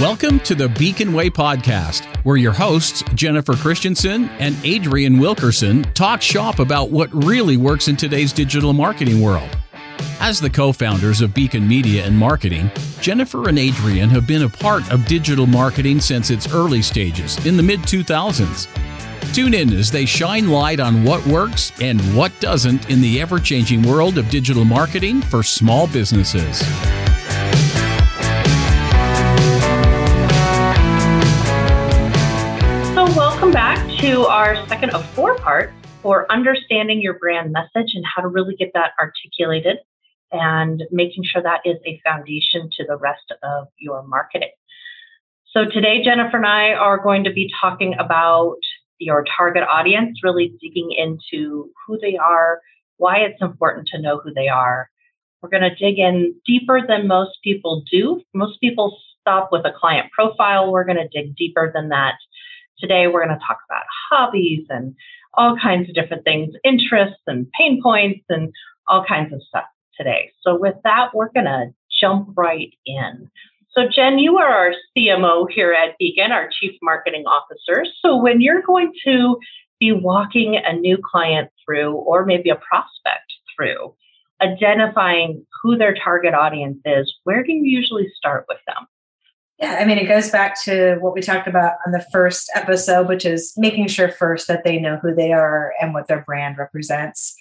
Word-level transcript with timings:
Welcome 0.00 0.38
to 0.40 0.54
the 0.54 0.68
Beacon 0.68 1.12
Way 1.12 1.28
podcast, 1.28 2.06
where 2.24 2.36
your 2.36 2.52
hosts, 2.52 3.02
Jennifer 3.14 3.54
Christensen 3.54 4.28
and 4.38 4.54
Adrienne 4.64 5.18
Wilkerson, 5.18 5.82
talk 5.94 6.22
shop 6.22 6.60
about 6.60 6.92
what 6.92 7.12
really 7.12 7.56
works 7.56 7.88
in 7.88 7.96
today's 7.96 8.32
digital 8.32 8.72
marketing 8.72 9.20
world. 9.20 9.50
As 10.20 10.40
the 10.40 10.50
co 10.50 10.70
founders 10.70 11.20
of 11.20 11.34
Beacon 11.34 11.66
Media 11.66 12.04
and 12.04 12.16
Marketing, 12.16 12.70
Jennifer 13.00 13.48
and 13.48 13.58
Adrienne 13.58 14.08
have 14.10 14.24
been 14.24 14.44
a 14.44 14.48
part 14.48 14.88
of 14.92 15.04
digital 15.06 15.48
marketing 15.48 15.98
since 15.98 16.30
its 16.30 16.48
early 16.54 16.80
stages 16.80 17.44
in 17.44 17.56
the 17.56 17.62
mid 17.64 17.80
2000s. 17.80 18.68
Tune 19.34 19.52
in 19.52 19.72
as 19.72 19.90
they 19.90 20.06
shine 20.06 20.48
light 20.48 20.78
on 20.78 21.02
what 21.02 21.26
works 21.26 21.72
and 21.80 22.00
what 22.16 22.30
doesn't 22.38 22.88
in 22.88 23.00
the 23.00 23.20
ever 23.20 23.40
changing 23.40 23.82
world 23.82 24.16
of 24.16 24.30
digital 24.30 24.64
marketing 24.64 25.20
for 25.22 25.42
small 25.42 25.88
businesses. 25.88 26.62
To 33.98 34.26
our 34.26 34.54
second 34.68 34.90
of 34.90 35.04
four 35.10 35.36
parts 35.38 35.72
for 36.02 36.30
understanding 36.30 37.02
your 37.02 37.18
brand 37.18 37.50
message 37.50 37.94
and 37.94 38.04
how 38.06 38.22
to 38.22 38.28
really 38.28 38.54
get 38.54 38.70
that 38.72 38.92
articulated 39.00 39.78
and 40.30 40.84
making 40.92 41.24
sure 41.24 41.42
that 41.42 41.60
is 41.64 41.78
a 41.84 42.00
foundation 42.04 42.70
to 42.76 42.84
the 42.86 42.96
rest 42.96 43.32
of 43.42 43.66
your 43.78 44.06
marketing. 44.06 44.52
So 45.52 45.64
today, 45.64 46.04
Jennifer 46.04 46.36
and 46.36 46.46
I 46.46 46.74
are 46.74 47.02
going 47.02 47.24
to 47.24 47.32
be 47.32 47.50
talking 47.60 47.96
about 47.98 48.58
your 49.00 49.24
target 49.36 49.64
audience, 49.64 50.20
really 50.22 50.56
digging 50.60 50.92
into 50.96 51.72
who 51.84 51.98
they 52.00 52.16
are, 52.16 52.60
why 52.98 53.16
it's 53.16 53.42
important 53.42 53.88
to 53.88 54.00
know 54.00 54.20
who 54.22 54.32
they 54.32 54.46
are. 54.46 54.88
We're 55.42 55.48
going 55.48 55.68
to 55.68 55.74
dig 55.74 55.98
in 55.98 56.36
deeper 56.46 56.86
than 56.86 57.08
most 57.08 57.38
people 57.42 57.82
do. 57.90 58.22
Most 58.32 58.60
people 58.60 58.96
stop 59.20 59.48
with 59.50 59.66
a 59.66 59.72
client 59.76 60.12
profile. 60.12 60.70
We're 60.70 60.84
going 60.84 60.98
to 60.98 61.08
dig 61.08 61.34
deeper 61.34 61.72
than 61.74 61.88
that 61.88 62.14
Today, 62.80 63.06
we're 63.06 63.24
going 63.24 63.36
to 63.38 63.44
talk 63.46 63.58
about 63.68 63.84
hobbies 64.10 64.66
and 64.68 64.94
all 65.34 65.56
kinds 65.60 65.88
of 65.88 65.94
different 65.94 66.24
things, 66.24 66.54
interests 66.64 67.22
and 67.26 67.50
pain 67.52 67.82
points 67.82 68.24
and 68.28 68.52
all 68.86 69.04
kinds 69.04 69.32
of 69.32 69.42
stuff 69.42 69.64
today. 69.96 70.32
So, 70.42 70.58
with 70.58 70.76
that, 70.84 71.14
we're 71.14 71.32
going 71.32 71.46
to 71.46 71.66
jump 72.00 72.30
right 72.36 72.72
in. 72.86 73.30
So, 73.72 73.82
Jen, 73.88 74.18
you 74.18 74.38
are 74.38 74.48
our 74.48 74.72
CMO 74.96 75.50
here 75.50 75.72
at 75.72 75.98
Beacon, 75.98 76.32
our 76.32 76.48
Chief 76.60 76.72
Marketing 76.82 77.24
Officer. 77.26 77.84
So, 78.00 78.16
when 78.16 78.40
you're 78.40 78.62
going 78.62 78.92
to 79.04 79.38
be 79.80 79.92
walking 79.92 80.56
a 80.56 80.72
new 80.72 80.98
client 80.98 81.50
through, 81.64 81.92
or 81.92 82.24
maybe 82.24 82.50
a 82.50 82.56
prospect 82.56 83.32
through, 83.54 83.94
identifying 84.40 85.44
who 85.62 85.76
their 85.76 85.94
target 85.94 86.34
audience 86.34 86.78
is, 86.84 87.12
where 87.24 87.42
do 87.42 87.52
you 87.52 87.62
usually 87.64 88.08
start 88.16 88.46
with 88.48 88.58
them? 88.66 88.86
Yeah, 89.58 89.78
I 89.80 89.84
mean, 89.84 89.98
it 89.98 90.06
goes 90.06 90.30
back 90.30 90.60
to 90.64 90.96
what 91.00 91.14
we 91.14 91.20
talked 91.20 91.48
about 91.48 91.74
on 91.84 91.92
the 91.92 92.04
first 92.12 92.48
episode, 92.54 93.08
which 93.08 93.24
is 93.24 93.52
making 93.56 93.88
sure 93.88 94.08
first 94.08 94.46
that 94.46 94.62
they 94.64 94.78
know 94.78 94.98
who 95.02 95.12
they 95.12 95.32
are 95.32 95.72
and 95.80 95.92
what 95.92 96.06
their 96.06 96.22
brand 96.22 96.58
represents. 96.58 97.34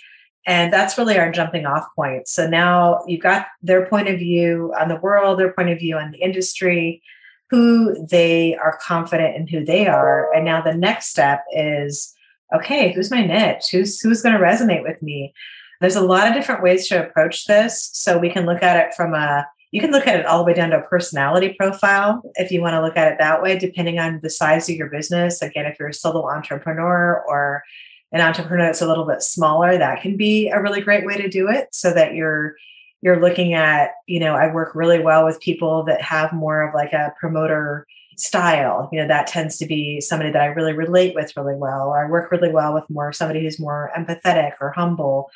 And 0.48 0.74
that's 0.74 0.98
really 0.98 1.20
our 1.20 1.32
jumping 1.32 1.68
off 1.68 1.86
point. 1.96 2.28
So 2.28 2.48
now 2.48 3.02
you've 3.06 3.22
got 3.22 3.48
their 3.62 3.86
point 3.86 4.08
of 4.08 4.18
view 4.18 4.74
on 4.80 4.88
the 4.88 4.96
world, 4.96 5.38
their 5.38 5.54
point 5.54 5.70
of 5.70 5.78
view 5.78 5.98
on 5.98 6.12
the 6.12 6.18
industry, 6.18 7.04
who 7.52 7.96
they 8.10 8.56
are 8.56 8.80
confident 8.82 9.36
in 9.36 9.48
who 9.48 9.64
they 9.64 9.88
are. 9.88 10.34
And 10.34 10.44
now 10.44 10.62
the 10.62 10.74
next 10.74 11.10
step 11.10 11.44
is 11.54 12.16
okay, 12.56 12.94
who's 12.94 13.12
my 13.12 13.26
niche? 13.26 13.68
Who's 13.72 14.00
who's 14.00 14.22
going 14.24 14.34
to 14.34 14.42
resonate 14.42 14.84
with 14.84 15.02
me? 15.04 15.34
There's 15.82 15.96
a 15.98 16.02
lot 16.02 16.28
of 16.28 16.34
different 16.34 16.64
ways 16.64 16.88
to 16.88 17.06
approach 17.06 17.46
this. 17.46 17.90
So 17.94 18.18
we 18.18 18.30
can 18.32 18.46
look 18.46 18.64
at 18.64 18.78
it 18.78 18.96
from 18.96 19.14
a 19.14 19.46
you 19.72 19.82
can 19.82 19.92
look 19.92 20.08
at 20.08 20.20
it 20.20 20.26
all 20.26 20.40
the 20.40 20.44
way 20.46 20.54
down 20.54 20.70
to 20.70 20.80
a 20.80 20.88
personality 20.88 21.56
profile 21.58 22.22
if 22.36 22.52
you 22.52 22.62
want 22.62 22.74
to 22.74 22.82
look 22.82 22.96
at 22.96 23.12
it 23.12 23.18
that 23.20 23.42
way, 23.42 23.58
depending 23.58 24.00
on 24.00 24.20
the 24.24 24.30
size 24.30 24.70
of 24.70 24.76
your 24.76 24.90
business. 24.90 25.42
Again, 25.42 25.66
if 25.66 25.78
you're 25.80 25.90
a 25.90 25.94
solo 25.94 26.30
entrepreneur 26.30 27.24
or 27.28 27.64
an 28.12 28.22
entrepreneur 28.22 28.66
that's 28.66 28.82
a 28.82 28.88
little 28.88 29.06
bit 29.06 29.22
smaller, 29.22 29.78
that 29.78 30.02
can 30.02 30.16
be 30.16 30.48
a 30.48 30.62
really 30.62 30.82
great 30.82 31.06
way 31.06 31.18
to 31.18 31.28
do 31.28 31.50
it 31.50 31.68
so 31.72 31.94
that 31.94 32.14
you're 32.14 32.56
you're 33.02 33.20
looking 33.20 33.54
at, 33.54 33.92
you 34.08 34.20
know, 34.20 34.34
I 34.34 34.52
work 34.52 34.74
really 34.74 35.00
well 35.00 35.24
with 35.24 35.40
people 35.40 35.84
that 35.84 36.02
have 36.02 36.34
more 36.34 36.68
of 36.68 36.74
like 36.74 36.94
a 36.94 37.14
promoter 37.20 37.86
style. 38.18 38.90
You 38.92 39.02
know, 39.02 39.08
that 39.08 39.28
tends 39.28 39.58
to 39.58 39.68
be 39.68 40.02
somebody 40.02 40.32
that 40.32 40.42
I 40.42 40.48
really 40.48 40.74
relate 40.74 41.14
with 41.14 41.36
really 41.38 41.56
well, 41.56 41.90
or 41.90 42.04
I 42.04 42.10
work 42.10 42.32
really 42.32 42.52
well 42.52 42.74
with 42.74 42.90
more 42.90 43.14
somebody 43.14 43.42
who's 43.42 43.60
more 43.60 43.92
empathetic 43.96 44.54
or 44.60 44.72
humble. 44.72 45.30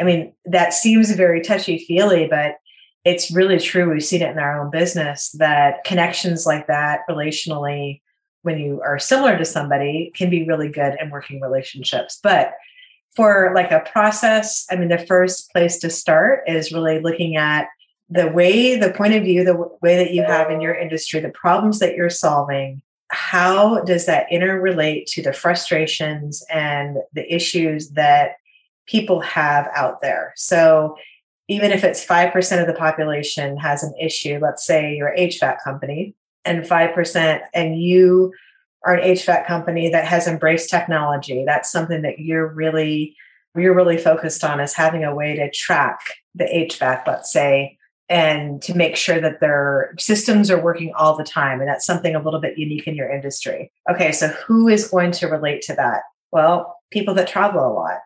I 0.00 0.04
mean, 0.04 0.32
that 0.44 0.72
seems 0.72 1.10
very 1.10 1.42
touchy 1.42 1.78
feely, 1.78 2.28
but 2.28 2.58
it's 3.04 3.30
really 3.30 3.58
true. 3.58 3.90
We've 3.90 4.04
seen 4.04 4.22
it 4.22 4.30
in 4.30 4.38
our 4.38 4.60
own 4.60 4.70
business 4.70 5.30
that 5.32 5.84
connections 5.84 6.46
like 6.46 6.66
that 6.66 7.00
relationally, 7.08 8.00
when 8.42 8.58
you 8.58 8.80
are 8.84 8.98
similar 8.98 9.36
to 9.36 9.44
somebody, 9.44 10.12
can 10.14 10.30
be 10.30 10.46
really 10.46 10.68
good 10.68 10.96
in 11.00 11.10
working 11.10 11.40
relationships. 11.40 12.18
But 12.22 12.52
for 13.16 13.52
like 13.54 13.70
a 13.70 13.80
process, 13.80 14.66
I 14.70 14.76
mean, 14.76 14.88
the 14.88 14.98
first 14.98 15.50
place 15.52 15.78
to 15.78 15.90
start 15.90 16.44
is 16.46 16.72
really 16.72 17.00
looking 17.00 17.36
at 17.36 17.68
the 18.08 18.28
way, 18.28 18.76
the 18.76 18.92
point 18.92 19.14
of 19.14 19.24
view, 19.24 19.44
the 19.44 19.68
way 19.82 19.96
that 19.96 20.12
you 20.12 20.22
have 20.22 20.50
in 20.50 20.60
your 20.60 20.74
industry, 20.74 21.20
the 21.20 21.28
problems 21.30 21.78
that 21.78 21.94
you're 21.94 22.10
solving. 22.10 22.80
How 23.08 23.80
does 23.80 24.06
that 24.06 24.28
interrelate 24.30 25.06
to 25.12 25.22
the 25.22 25.32
frustrations 25.32 26.44
and 26.50 26.98
the 27.12 27.34
issues 27.34 27.90
that 27.90 28.32
people 28.86 29.20
have 29.20 29.68
out 29.74 30.00
there? 30.00 30.32
So 30.36 30.96
even 31.48 31.72
if 31.72 31.82
it's 31.82 32.04
5% 32.04 32.60
of 32.60 32.66
the 32.66 32.74
population 32.74 33.56
has 33.56 33.82
an 33.82 33.94
issue, 34.00 34.38
let's 34.40 34.64
say 34.64 34.94
you're 34.94 35.14
HVAC 35.16 35.62
company 35.64 36.14
and 36.44 36.62
5% 36.62 37.40
and 37.54 37.82
you 37.82 38.32
are 38.84 38.94
an 38.94 39.14
HVAC 39.14 39.46
company 39.46 39.88
that 39.88 40.04
has 40.04 40.28
embraced 40.28 40.70
technology, 40.70 41.44
that's 41.44 41.72
something 41.72 42.02
that 42.02 42.18
you're 42.18 42.46
really 42.46 43.16
you're 43.56 43.74
really 43.74 43.96
focused 43.96 44.44
on 44.44 44.60
is 44.60 44.74
having 44.74 45.02
a 45.02 45.14
way 45.14 45.34
to 45.34 45.50
track 45.50 45.98
the 46.34 46.44
HVAC, 46.44 47.06
let's 47.06 47.32
say, 47.32 47.76
and 48.08 48.62
to 48.62 48.74
make 48.74 48.94
sure 48.96 49.20
that 49.20 49.40
their 49.40 49.94
systems 49.98 50.50
are 50.50 50.62
working 50.62 50.92
all 50.94 51.16
the 51.16 51.24
time. 51.24 51.60
And 51.60 51.68
that's 51.68 51.84
something 51.84 52.14
a 52.14 52.22
little 52.22 52.40
bit 52.40 52.58
unique 52.58 52.86
in 52.86 52.94
your 52.94 53.10
industry. 53.10 53.72
Okay, 53.90 54.12
so 54.12 54.28
who 54.28 54.68
is 54.68 54.88
going 54.88 55.12
to 55.12 55.26
relate 55.26 55.62
to 55.62 55.74
that? 55.74 56.02
Well, 56.30 56.76
people 56.90 57.14
that 57.14 57.28
travel 57.28 57.66
a 57.66 57.72
lot 57.72 57.98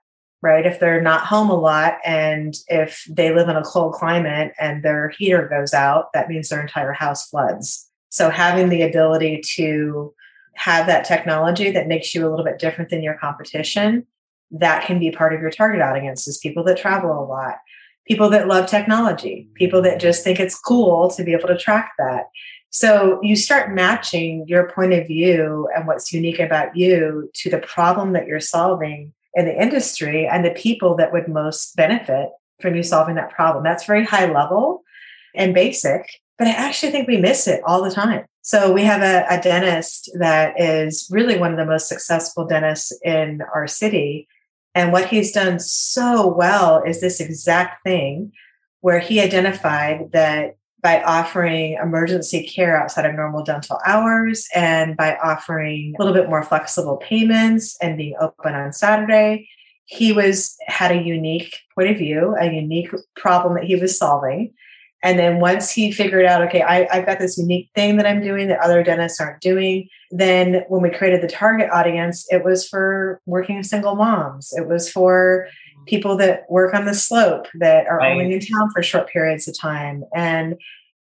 right? 0.43 0.67
If 0.67 0.81
they're 0.81 1.01
not 1.01 1.25
home 1.25 1.49
a 1.49 1.59
lot 1.59 1.99
and 2.05 2.55
if 2.69 3.07
they 3.09 3.33
live 3.33 3.49
in 3.49 3.57
a 3.57 3.63
cold 3.63 3.95
climate 3.95 4.53
and 4.59 4.83
their 4.83 5.11
heater 5.11 5.49
goes 5.49 5.73
out, 5.73 6.13
that 6.13 6.29
means 6.29 6.49
their 6.49 6.61
entire 6.61 6.93
house 6.93 7.29
floods. 7.29 7.89
So 8.09 8.29
having 8.29 8.69
the 8.69 8.83
ability 8.83 9.43
to 9.55 10.13
have 10.55 10.87
that 10.87 11.07
technology 11.07 11.71
that 11.71 11.87
makes 11.89 12.15
you 12.15 12.27
a 12.27 12.29
little 12.29 12.45
bit 12.45 12.59
different 12.59 12.91
than 12.91 13.03
your 13.03 13.15
competition, 13.15 14.07
that 14.51 14.85
can 14.85 14.99
be 14.99 15.11
part 15.11 15.33
of 15.33 15.41
your 15.41 15.51
target 15.51 15.81
audience 15.81 16.29
is 16.29 16.39
people 16.39 16.65
that 16.65 16.77
travel 16.77 17.11
a 17.11 17.25
lot, 17.25 17.57
people 18.07 18.29
that 18.31 18.49
love 18.49 18.69
technology, 18.69 19.49
people 19.55 19.81
that 19.81 20.01
just 20.01 20.25
think 20.25 20.39
it's 20.39 20.59
cool 20.59 21.09
to 21.11 21.25
be 21.25 21.33
able 21.33 21.49
to 21.49 21.57
track 21.57 21.93
that. 21.99 22.25
So 22.69 23.21
you 23.23 23.37
start 23.37 23.75
matching 23.75 24.45
your 24.49 24.71
point 24.71 24.93
of 24.93 25.07
view 25.07 25.69
and 25.75 25.87
what's 25.87 26.13
unique 26.13 26.41
about 26.41 26.77
you 26.77 27.31
to 27.35 27.51
the 27.51 27.59
problem 27.59 28.13
that 28.13 28.27
you're 28.27 28.41
solving 28.41 29.13
in 29.35 29.45
the 29.47 29.63
industry 29.63 30.27
and 30.27 30.45
the 30.45 30.51
people 30.51 30.97
that 30.97 31.13
would 31.13 31.29
most 31.29 31.75
benefit 31.77 32.29
from 32.61 32.75
you 32.75 32.83
solving 32.83 33.15
that 33.17 33.31
problem. 33.31 33.65
That's 33.65 33.87
very 33.87 34.05
high 34.05 34.31
level 34.31 34.83
and 35.35 35.55
basic, 35.55 36.21
but 36.39 36.47
I 36.47 36.53
actually 36.53 36.93
think 36.93 37.09
we 37.09 37.17
miss 37.17 37.49
it 37.49 37.63
all 37.67 37.83
the 37.83 37.91
time. 37.91 38.25
So 38.43 38.73
we 38.73 38.83
have 38.83 39.03
a, 39.03 39.25
a 39.33 39.41
dentist 39.41 40.11
that 40.19 40.61
is 40.61 41.09
really 41.11 41.39
one 41.39 41.53
of 41.53 41.59
the 41.59 41.65
most 41.65 41.89
successful 41.89 42.47
dentists 42.47 42.93
in 43.05 43.41
our 43.55 43.67
city. 43.67 44.29
And 44.75 44.93
what 44.93 45.09
he's 45.09 45.33
done 45.33 45.61
so 45.61 46.27
well 46.27 46.83
is 46.83 47.01
this 47.01 47.21
exact 47.21 47.83
thing 47.85 48.33
where 48.81 48.99
he 48.99 49.21
identified 49.21 50.11
that 50.13 50.57
by 50.83 51.01
offering 51.03 51.75
emergency 51.75 52.43
care 52.47 52.81
outside 52.81 53.07
of 53.07 53.15
normal 53.15 53.45
dental 53.45 53.79
hours 53.87 54.49
and 54.55 54.97
by 54.97 55.17
offering 55.23 55.95
a 55.97 56.03
little 56.03 56.15
bit 56.15 56.29
more 56.29 56.43
flexible 56.43 56.97
payments 56.97 57.77
and 57.81 57.97
being 57.97 58.17
open 58.21 58.55
on 58.55 58.73
Saturday. 58.73 59.49
He 59.85 60.13
was 60.13 60.57
had 60.67 60.91
a 60.91 61.03
unique 61.03 61.57
point 61.75 61.91
of 61.91 61.99
view, 61.99 62.35
a 62.39 62.53
unique 62.53 62.91
problem 63.17 63.55
that 63.55 63.65
he 63.65 63.77
was 63.77 63.97
solving. 63.97 64.53
And 65.05 65.19
then 65.19 65.41
once 65.41 65.71
he 65.71 65.91
figured 65.91 66.25
out, 66.25 66.43
okay, 66.43 66.63
I, 66.63 66.87
have 66.95 67.07
got 67.07 67.19
this 67.19 67.37
unique 67.37 67.71
thing 67.75 67.97
that 67.97 68.07
I'm 68.07 68.23
doing 68.23 68.49
that 68.49 68.61
other 68.61 68.85
dentists 68.85 69.21
aren't 69.21 69.41
doing. 69.41 69.89
Then 70.13 70.63
when 70.69 70.81
we 70.81 70.91
created 70.91 71.23
the 71.23 71.29
target 71.29 71.71
audience, 71.73 72.25
it 72.31 72.45
was 72.45 72.69
for 72.69 73.21
working 73.27 73.63
single 73.65 73.97
moms. 73.97 74.53
It 74.53 74.69
was 74.69 74.91
for 74.91 75.49
people 75.87 76.17
that 76.17 76.45
work 76.49 76.75
on 76.75 76.85
the 76.85 76.95
slope 76.95 77.47
that 77.59 77.87
are 77.87 77.99
right. 77.99 78.13
only 78.13 78.33
in 78.33 78.41
town 78.41 78.71
for 78.71 78.83
short 78.83 79.09
periods 79.09 79.49
of 79.49 79.59
time. 79.59 80.05
And 80.15 80.57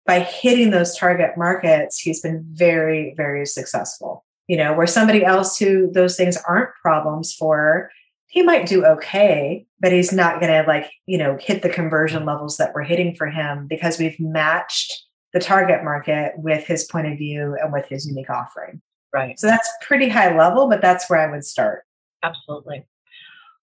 by 0.07 0.21
hitting 0.21 0.71
those 0.71 0.97
target 0.97 1.33
markets, 1.37 1.99
he's 1.99 2.21
been 2.21 2.45
very, 2.53 3.15
very 3.17 3.45
successful. 3.47 4.25
You 4.47 4.57
know, 4.57 4.73
where 4.73 4.87
somebody 4.87 5.25
else 5.25 5.59
who 5.59 5.91
those 5.93 6.17
things 6.17 6.39
aren't 6.49 6.71
problems 6.81 7.35
for, 7.35 7.91
he 8.29 8.43
might 8.43 8.67
do 8.67 8.85
okay, 8.85 9.67
but 9.81 9.93
he's 9.93 10.13
not 10.13 10.41
going 10.41 10.53
to 10.53 10.67
like, 10.67 10.91
you 11.07 11.19
know, 11.19 11.37
hit 11.41 11.63
the 11.63 11.69
conversion 11.69 12.25
levels 12.25 12.57
that 12.57 12.73
we're 12.75 12.83
hitting 12.83 13.15
for 13.15 13.27
him 13.27 13.67
because 13.67 13.99
we've 13.99 14.19
matched 14.19 15.05
the 15.33 15.41
target 15.41 15.85
market 15.85 16.33
with 16.39 16.67
his 16.67 16.85
point 16.85 17.07
of 17.07 17.19
view 17.19 17.57
and 17.61 17.73
with 17.73 17.87
his 17.87 18.07
unique 18.07 18.31
offering. 18.31 18.81
Right. 19.13 19.39
So 19.39 19.47
that's 19.47 19.71
pretty 19.83 20.09
high 20.09 20.37
level, 20.37 20.69
but 20.69 20.81
that's 20.81 21.09
where 21.09 21.21
I 21.21 21.31
would 21.31 21.45
start. 21.45 21.85
Absolutely. 22.23 22.85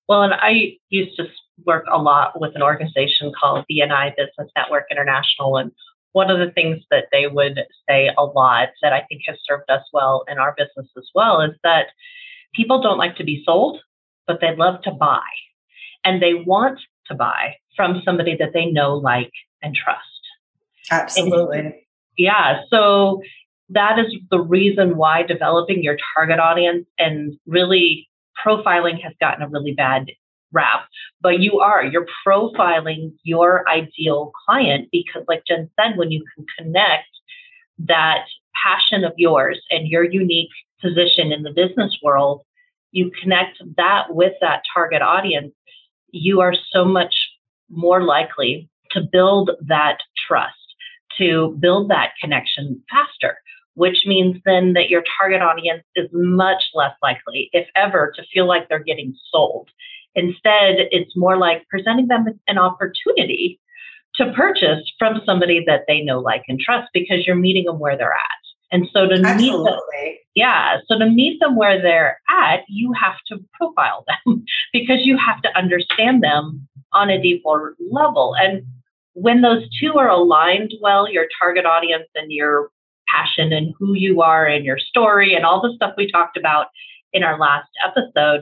Well, 0.08 0.24
and 0.24 0.34
I 0.34 0.78
used 0.90 1.18
to 1.18 1.26
work 1.66 1.86
a 1.92 1.98
lot 1.98 2.40
with 2.40 2.56
an 2.56 2.62
organization 2.62 3.32
called 3.40 3.66
BNI 3.72 4.16
Business 4.16 4.52
Network 4.56 4.86
International. 4.92 5.58
And 5.58 5.72
one 6.12 6.30
of 6.30 6.40
the 6.40 6.52
things 6.52 6.84
that 6.92 7.06
they 7.12 7.28
would 7.28 7.60
say 7.90 8.10
a 8.18 8.24
lot 8.24 8.70
that 8.82 8.94
I 8.94 9.02
think 9.10 9.22
has 9.28 9.38
served 9.46 9.70
us 9.70 9.84
well 9.94 10.24
in 10.30 10.38
our 10.38 10.54
business 10.58 10.90
as 10.98 11.10
well 11.16 11.42
is 11.42 11.52
that 11.64 11.88
people 12.54 12.82
don't 12.82 12.98
like 12.98 13.16
to 13.18 13.24
be 13.24 13.44
sold, 13.46 13.82
but 14.28 14.40
they 14.42 14.56
love 14.56 14.82
to 14.84 14.92
buy. 14.92 15.24
And 16.04 16.22
they 16.22 16.36
want 16.36 16.80
to 17.08 17.16
buy 17.16 17.56
from 17.76 18.02
somebody 18.06 18.36
that 18.38 18.54
they 18.54 18.66
know, 18.66 18.96
like, 18.96 19.32
and 19.62 19.76
trust. 19.76 20.00
Absolutely. 20.92 21.60
And, 21.60 21.74
yeah. 22.18 22.62
So 22.70 23.22
that 23.70 23.98
is 24.00 24.14
the 24.30 24.40
reason 24.40 24.98
why 24.98 25.24
developing 25.24 25.84
your 25.84 25.98
target 26.16 26.40
audience 26.40 26.86
and 27.00 27.38
really 27.48 28.08
profiling 28.44 29.02
has 29.04 29.14
gotten 29.20 29.44
a 29.44 29.50
really 29.50 29.74
bad 29.74 30.08
rap. 30.52 30.88
But 31.22 31.40
you 31.40 31.60
are, 31.60 31.84
you're 31.84 32.08
profiling 32.26 33.14
your 33.24 33.68
ideal 33.70 34.32
client 34.46 34.90
because, 34.92 35.24
like 35.28 35.44
Jen 35.48 35.70
said, 35.80 35.98
when 35.98 36.12
you 36.12 36.24
can 36.36 36.46
connect 36.58 37.08
that 37.80 38.26
passion 38.64 39.04
of 39.04 39.14
yours 39.18 39.62
and 39.70 39.88
your 39.88 40.04
unique 40.04 40.50
position 40.82 41.32
in 41.32 41.44
the 41.44 41.52
business 41.52 41.98
world, 42.02 42.42
you 42.92 43.12
connect 43.22 43.58
that 43.76 44.06
with 44.10 44.34
that 44.42 44.62
target 44.74 45.02
audience, 45.02 45.54
you 46.12 46.40
are 46.40 46.56
so 46.72 46.86
much 46.86 47.14
more 47.70 48.04
likely 48.04 48.70
to 48.92 49.02
build 49.02 49.52
that 49.68 49.98
trust, 50.28 50.56
to 51.18 51.58
build 51.60 51.90
that 51.90 52.12
connection 52.22 52.82
faster 52.90 53.38
which 53.76 54.04
means 54.06 54.38
then 54.46 54.74
that 54.74 54.90
your 54.90 55.04
target 55.20 55.42
audience 55.42 55.84
is 55.96 56.10
much 56.12 56.64
less 56.74 56.94
likely, 57.04 57.50
if 57.54 57.68
ever, 57.76 58.12
to 58.16 58.24
feel 58.34 58.48
like 58.48 58.68
they're 58.68 58.80
getting 58.80 59.16
sold. 59.32 59.70
Instead, 60.16 60.76
it's 60.92 61.16
more 61.16 61.38
like 61.38 61.68
presenting 61.70 62.08
them 62.08 62.26
an 62.48 62.58
opportunity 62.58 63.60
to 64.16 64.32
purchase 64.34 64.80
from 64.98 65.22
somebody 65.26 65.64
that 65.68 65.82
they 65.88 66.02
know, 66.02 66.20
like, 66.20 66.44
and 66.48 66.60
trust 66.60 66.90
because 66.94 67.28
you're 67.28 67.36
meeting 67.36 67.66
them 67.66 67.80
where 67.80 67.98
they're 67.98 68.14
at. 68.14 68.46
And 68.72 68.88
so 68.92 69.08
to 69.08 69.22
Absolutely. 69.24 69.58
meet 69.58 69.70
them, 69.70 69.80
yeah, 70.36 70.78
so 70.88 70.98
to 70.98 71.10
meet 71.10 71.40
them 71.40 71.56
where 71.56 71.82
they're 71.82 72.20
at, 72.30 72.62
you 72.68 72.94
have 72.94 73.16
to 73.28 73.44
profile 73.54 74.06
them 74.26 74.46
because 74.74 75.00
you 75.04 75.18
have 75.18 75.42
to 75.42 75.58
understand 75.58 76.24
them 76.24 76.68
on 76.94 77.10
a 77.10 77.22
deeper 77.22 77.76
level. 77.92 78.36
And 78.38 78.64
when 79.14 79.42
those 79.42 79.64
two 79.80 79.94
are 79.98 80.10
aligned 80.10 80.74
well, 80.82 81.10
your 81.10 81.26
target 81.42 81.66
audience 81.66 82.08
and 82.16 82.32
your 82.32 82.70
passion 83.16 83.54
and 83.54 83.74
who 83.78 83.94
you 83.94 84.22
are 84.22 84.46
and 84.46 84.66
your 84.66 84.78
story 84.78 85.36
and 85.36 85.46
all 85.46 85.62
the 85.62 85.74
stuff 85.76 85.94
we 85.98 86.12
talked 86.12 86.38
about 86.38 86.68
in 87.14 87.24
our 87.24 87.40
last 87.40 87.70
episode, 87.86 88.42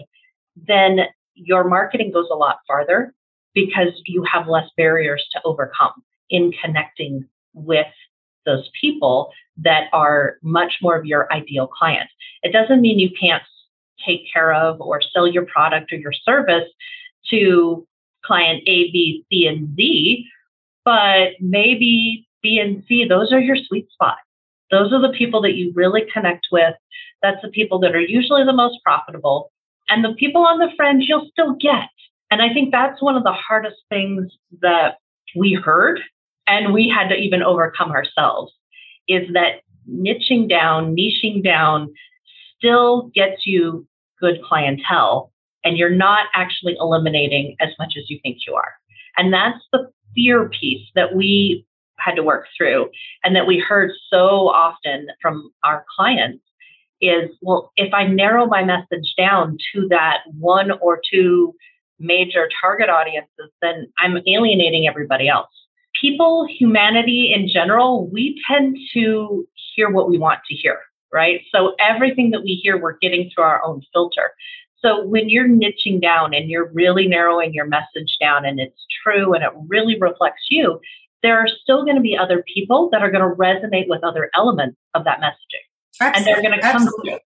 then 0.55 0.99
your 1.35 1.63
marketing 1.63 2.11
goes 2.11 2.27
a 2.31 2.35
lot 2.35 2.57
farther 2.67 3.13
because 3.53 3.93
you 4.05 4.23
have 4.23 4.47
less 4.47 4.69
barriers 4.77 5.23
to 5.31 5.41
overcome 5.45 5.93
in 6.29 6.51
connecting 6.63 7.25
with 7.53 7.87
those 8.45 8.69
people 8.79 9.31
that 9.57 9.85
are 9.93 10.37
much 10.41 10.73
more 10.81 10.97
of 10.97 11.05
your 11.05 11.31
ideal 11.31 11.67
client. 11.67 12.09
It 12.41 12.51
doesn't 12.51 12.81
mean 12.81 12.99
you 12.99 13.11
can't 13.19 13.43
take 14.05 14.21
care 14.31 14.53
of 14.53 14.81
or 14.81 15.01
sell 15.13 15.27
your 15.27 15.45
product 15.45 15.93
or 15.93 15.97
your 15.97 16.13
service 16.13 16.67
to 17.29 17.87
client 18.25 18.63
A, 18.67 18.91
B, 18.91 19.23
C, 19.29 19.47
and 19.47 19.75
Z, 19.75 20.25
but 20.83 21.29
maybe 21.39 22.27
B 22.41 22.59
and 22.59 22.83
C, 22.87 23.05
those 23.07 23.31
are 23.31 23.39
your 23.39 23.55
sweet 23.55 23.87
spots. 23.91 24.19
Those 24.73 24.91
are 24.91 24.99
the 24.99 25.15
people 25.15 25.39
that 25.43 25.53
you 25.53 25.71
really 25.75 26.01
connect 26.11 26.47
with. 26.51 26.73
That's 27.21 27.41
the 27.43 27.49
people 27.49 27.77
that 27.81 27.93
are 27.93 28.01
usually 28.01 28.43
the 28.43 28.53
most 28.53 28.79
profitable. 28.83 29.51
And 29.87 30.03
the 30.03 30.15
people 30.15 30.41
on 30.47 30.57
the 30.57 30.71
fringe 30.75 31.05
you'll 31.07 31.29
still 31.31 31.53
get. 31.53 31.89
And 32.31 32.41
I 32.41 32.51
think 32.51 32.71
that's 32.71 32.99
one 32.99 33.15
of 33.15 33.23
the 33.23 33.33
hardest 33.33 33.75
things 33.87 34.31
that 34.63 34.95
we 35.35 35.53
heard 35.53 35.99
and 36.47 36.73
we 36.73 36.89
had 36.89 37.09
to 37.09 37.15
even 37.15 37.43
overcome 37.43 37.91
ourselves 37.91 38.51
is 39.07 39.31
that 39.33 39.61
niching 39.87 40.49
down, 40.49 40.95
niching 40.95 41.43
down 41.43 41.93
still 42.57 43.11
gets 43.13 43.45
you 43.45 43.85
good 44.19 44.41
clientele 44.43 45.31
and 45.63 45.77
you're 45.77 45.91
not 45.91 46.25
actually 46.33 46.75
eliminating 46.79 47.55
as 47.61 47.69
much 47.77 47.93
as 47.95 48.09
you 48.09 48.19
think 48.23 48.39
you 48.47 48.55
are. 48.55 48.73
And 49.17 49.31
that's 49.31 49.63
the 49.71 49.91
fear 50.15 50.49
piece 50.49 50.87
that 50.95 51.15
we 51.15 51.63
had 51.97 52.15
to 52.15 52.23
work 52.23 52.45
through 52.57 52.89
and 53.23 53.35
that 53.35 53.47
we 53.47 53.59
heard 53.59 53.91
so 54.09 54.49
often 54.49 55.07
from 55.21 55.51
our 55.63 55.85
clients 55.95 56.43
is 57.01 57.29
well 57.41 57.71
if 57.75 57.93
i 57.93 58.05
narrow 58.05 58.45
my 58.45 58.63
message 58.63 59.13
down 59.17 59.57
to 59.73 59.87
that 59.89 60.19
one 60.39 60.71
or 60.81 60.99
two 61.11 61.53
major 61.99 62.49
target 62.59 62.89
audiences 62.89 63.51
then 63.61 63.87
i'm 63.99 64.17
alienating 64.27 64.87
everybody 64.87 65.27
else. 65.27 65.49
People 66.01 66.47
humanity 66.49 67.31
in 67.33 67.47
general 67.47 68.07
we 68.09 68.41
tend 68.49 68.77
to 68.93 69.47
hear 69.75 69.89
what 69.89 70.09
we 70.09 70.17
want 70.17 70.39
to 70.47 70.55
hear 70.55 70.79
right? 71.13 71.41
So 71.53 71.75
everything 71.79 72.31
that 72.31 72.41
we 72.41 72.55
hear 72.55 72.77
we're 72.77 72.97
getting 72.97 73.29
through 73.29 73.43
our 73.45 73.63
own 73.63 73.81
filter. 73.93 74.31
So 74.79 75.05
when 75.05 75.29
you're 75.29 75.47
niching 75.47 76.01
down 76.01 76.33
and 76.33 76.49
you're 76.49 76.71
really 76.73 77.07
narrowing 77.07 77.53
your 77.53 77.67
message 77.67 78.17
down 78.19 78.45
and 78.45 78.59
it's 78.59 78.85
true 79.03 79.33
and 79.33 79.43
it 79.43 79.51
really 79.67 79.97
reflects 79.99 80.47
you 80.49 80.81
there 81.23 81.39
are 81.39 81.47
still 81.47 81.83
going 81.83 81.95
to 81.95 82.01
be 82.01 82.15
other 82.17 82.43
people 82.53 82.89
that 82.91 83.01
are 83.01 83.09
going 83.09 83.27
to 83.27 83.35
resonate 83.35 83.87
with 83.87 84.03
other 84.03 84.29
elements 84.35 84.77
of 84.93 85.05
that 85.05 85.19
messaging. 85.19 85.63
Absolutely. 85.99 86.17
And 86.17 86.25
they're 86.25 86.49
going 86.49 86.61
to 86.61 86.71
come 86.71 86.87
through. 86.87 87.19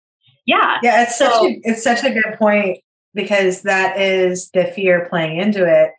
Yeah. 0.47 0.79
Yeah, 0.83 1.03
it's 1.03 1.17
so, 1.17 1.31
such 1.31 1.43
a, 1.43 1.61
it's 1.65 1.83
such 1.83 2.05
a 2.05 2.11
good 2.11 2.37
point 2.39 2.79
because 3.15 3.63
that 3.63 3.99
is 3.99 4.51
the 4.51 4.67
fear 4.67 5.07
playing 5.09 5.39
into 5.39 5.65
it. 5.65 5.93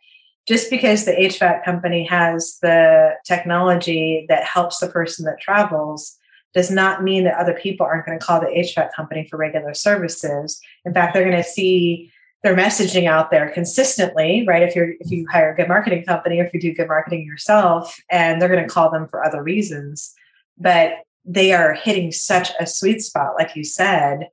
Just 0.46 0.70
because 0.70 1.04
the 1.04 1.12
HVAC 1.12 1.64
company 1.64 2.04
has 2.04 2.58
the 2.62 3.14
technology 3.26 4.26
that 4.28 4.44
helps 4.44 4.78
the 4.78 4.86
person 4.86 5.24
that 5.24 5.40
travels 5.40 6.16
does 6.54 6.70
not 6.70 7.02
mean 7.02 7.24
that 7.24 7.36
other 7.36 7.52
people 7.52 7.84
aren't 7.84 8.06
going 8.06 8.18
to 8.18 8.24
call 8.24 8.40
the 8.40 8.46
HVAC 8.46 8.92
company 8.94 9.26
for 9.28 9.36
regular 9.36 9.74
services. 9.74 10.60
In 10.84 10.94
fact, 10.94 11.14
they're 11.14 11.28
going 11.28 11.36
to 11.36 11.42
see 11.42 12.12
their 12.46 12.56
messaging 12.56 13.08
out 13.08 13.32
there 13.32 13.50
consistently, 13.50 14.44
right? 14.46 14.62
If 14.62 14.76
you're 14.76 14.92
if 15.00 15.10
you 15.10 15.26
hire 15.28 15.52
a 15.52 15.56
good 15.56 15.66
marketing 15.66 16.04
company 16.04 16.38
if 16.38 16.54
you 16.54 16.60
do 16.60 16.72
good 16.72 16.86
marketing 16.86 17.26
yourself, 17.26 17.98
and 18.08 18.40
they're 18.40 18.48
going 18.48 18.62
to 18.62 18.72
call 18.72 18.88
them 18.88 19.08
for 19.08 19.24
other 19.24 19.42
reasons, 19.42 20.14
but 20.56 20.92
they 21.24 21.52
are 21.52 21.74
hitting 21.74 22.12
such 22.12 22.52
a 22.60 22.66
sweet 22.66 23.02
spot, 23.02 23.32
like 23.36 23.56
you 23.56 23.64
said, 23.64 24.28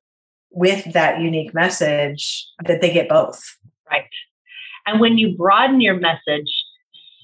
with 0.51 0.93
that 0.93 1.21
unique 1.21 1.55
message 1.55 2.47
that 2.63 2.81
they 2.81 2.93
get 2.93 3.09
both. 3.09 3.41
Right. 3.89 4.05
And 4.85 4.99
when 4.99 5.17
you 5.17 5.35
broaden 5.35 5.81
your 5.81 5.99
message 5.99 6.51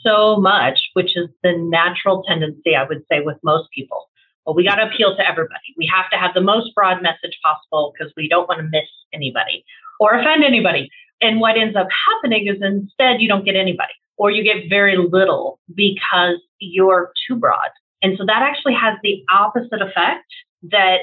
so 0.04 0.38
much, 0.38 0.80
which 0.94 1.16
is 1.16 1.28
the 1.44 1.56
natural 1.56 2.24
tendency, 2.24 2.76
I 2.76 2.86
would 2.86 3.04
say, 3.12 3.20
with 3.20 3.38
most 3.44 3.70
people, 3.76 4.10
well, 4.44 4.56
we 4.56 4.64
got 4.66 4.78
to 4.78 4.88
appeal 4.88 5.16
to 5.16 5.28
everybody. 5.28 5.76
We 5.78 5.86
have 5.94 6.10
to 6.10 6.18
have 6.18 6.34
the 6.34 6.42
most 6.42 6.74
broad 6.74 7.04
message 7.04 7.38
possible 7.44 7.94
because 7.94 8.12
we 8.18 8.28
don't 8.28 8.48
want 8.48 8.62
to 8.62 8.68
miss 8.72 8.90
anybody 9.14 9.64
or 10.00 10.20
offend 10.20 10.44
anybody. 10.44 10.90
And 11.22 11.40
what 11.40 11.58
ends 11.58 11.76
up 11.76 11.88
happening 12.08 12.48
is 12.48 12.62
instead 12.62 13.22
you 13.22 13.28
don't 13.28 13.46
get 13.46 13.56
anybody 13.56 13.94
or 14.18 14.32
you 14.32 14.44
get 14.44 14.70
very 14.70 14.98
little 14.98 15.60
because 15.76 16.36
you're 16.60 17.12
too 17.28 17.36
broad. 17.36 17.70
And 18.02 18.18
so 18.18 18.26
that 18.26 18.42
actually 18.42 18.74
has 18.74 18.98
the 19.04 19.24
opposite 19.32 19.82
effect 19.82 20.26
that 20.72 21.02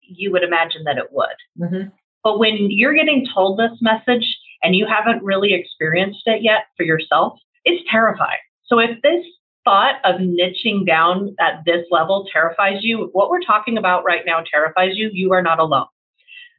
you 0.00 0.30
would 0.32 0.42
imagine 0.42 0.84
that 0.84 0.98
it 0.98 1.06
would. 1.10 1.36
Mm-hmm. 1.58 1.88
But 2.22 2.38
when 2.38 2.70
you're 2.70 2.94
getting 2.94 3.26
told 3.34 3.58
this 3.58 3.78
message 3.80 4.26
and 4.62 4.74
you 4.74 4.86
haven't 4.86 5.22
really 5.22 5.54
experienced 5.54 6.22
it 6.26 6.42
yet 6.42 6.66
for 6.76 6.84
yourself, 6.84 7.38
it's 7.64 7.82
terrifying. 7.90 8.38
So 8.66 8.78
if 8.78 9.00
this 9.02 9.24
thought 9.64 9.96
of 10.04 10.20
niching 10.20 10.86
down 10.86 11.34
at 11.40 11.62
this 11.64 11.86
level 11.90 12.26
terrifies 12.32 12.82
you, 12.82 13.08
what 13.12 13.30
we're 13.30 13.42
talking 13.42 13.78
about 13.78 14.04
right 14.04 14.22
now 14.26 14.42
terrifies 14.50 14.92
you, 14.94 15.10
you 15.12 15.32
are 15.32 15.42
not 15.42 15.58
alone. 15.58 15.86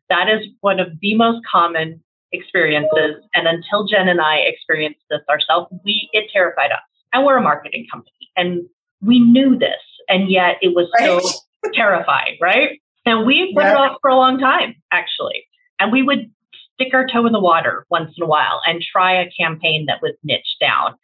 That 0.09 0.29
is 0.29 0.45
one 0.61 0.79
of 0.79 0.87
the 1.01 1.15
most 1.15 1.41
common 1.51 2.03
experiences. 2.31 3.23
And 3.33 3.47
until 3.47 3.87
Jen 3.87 4.07
and 4.07 4.21
I 4.21 4.37
experienced 4.37 5.01
this 5.09 5.21
ourselves, 5.29 5.73
we 5.83 6.09
it 6.13 6.29
terrified 6.31 6.71
us. 6.71 6.79
And 7.13 7.25
we're 7.25 7.37
a 7.37 7.41
marketing 7.41 7.87
company. 7.91 8.11
And 8.35 8.63
we 9.01 9.19
knew 9.19 9.57
this, 9.57 9.81
and 10.09 10.29
yet 10.29 10.57
it 10.61 10.75
was 10.75 10.89
right. 10.99 11.21
so 11.21 11.39
terrifying, 11.73 12.37
right? 12.41 12.81
And 13.05 13.25
we 13.25 13.53
put 13.53 13.63
yeah. 13.63 13.71
it 13.71 13.77
off 13.77 13.97
for 14.01 14.09
a 14.09 14.15
long 14.15 14.39
time, 14.39 14.75
actually. 14.91 15.45
And 15.79 15.91
we 15.91 16.01
would 16.01 16.31
stick 16.73 16.93
our 16.93 17.07
toe 17.07 17.25
in 17.25 17.33
the 17.33 17.39
water 17.39 17.85
once 17.89 18.13
in 18.17 18.23
a 18.23 18.27
while 18.27 18.61
and 18.65 18.81
try 18.81 19.13
a 19.13 19.29
campaign 19.29 19.85
that 19.87 20.01
was 20.01 20.13
niche 20.23 20.57
down. 20.59 20.95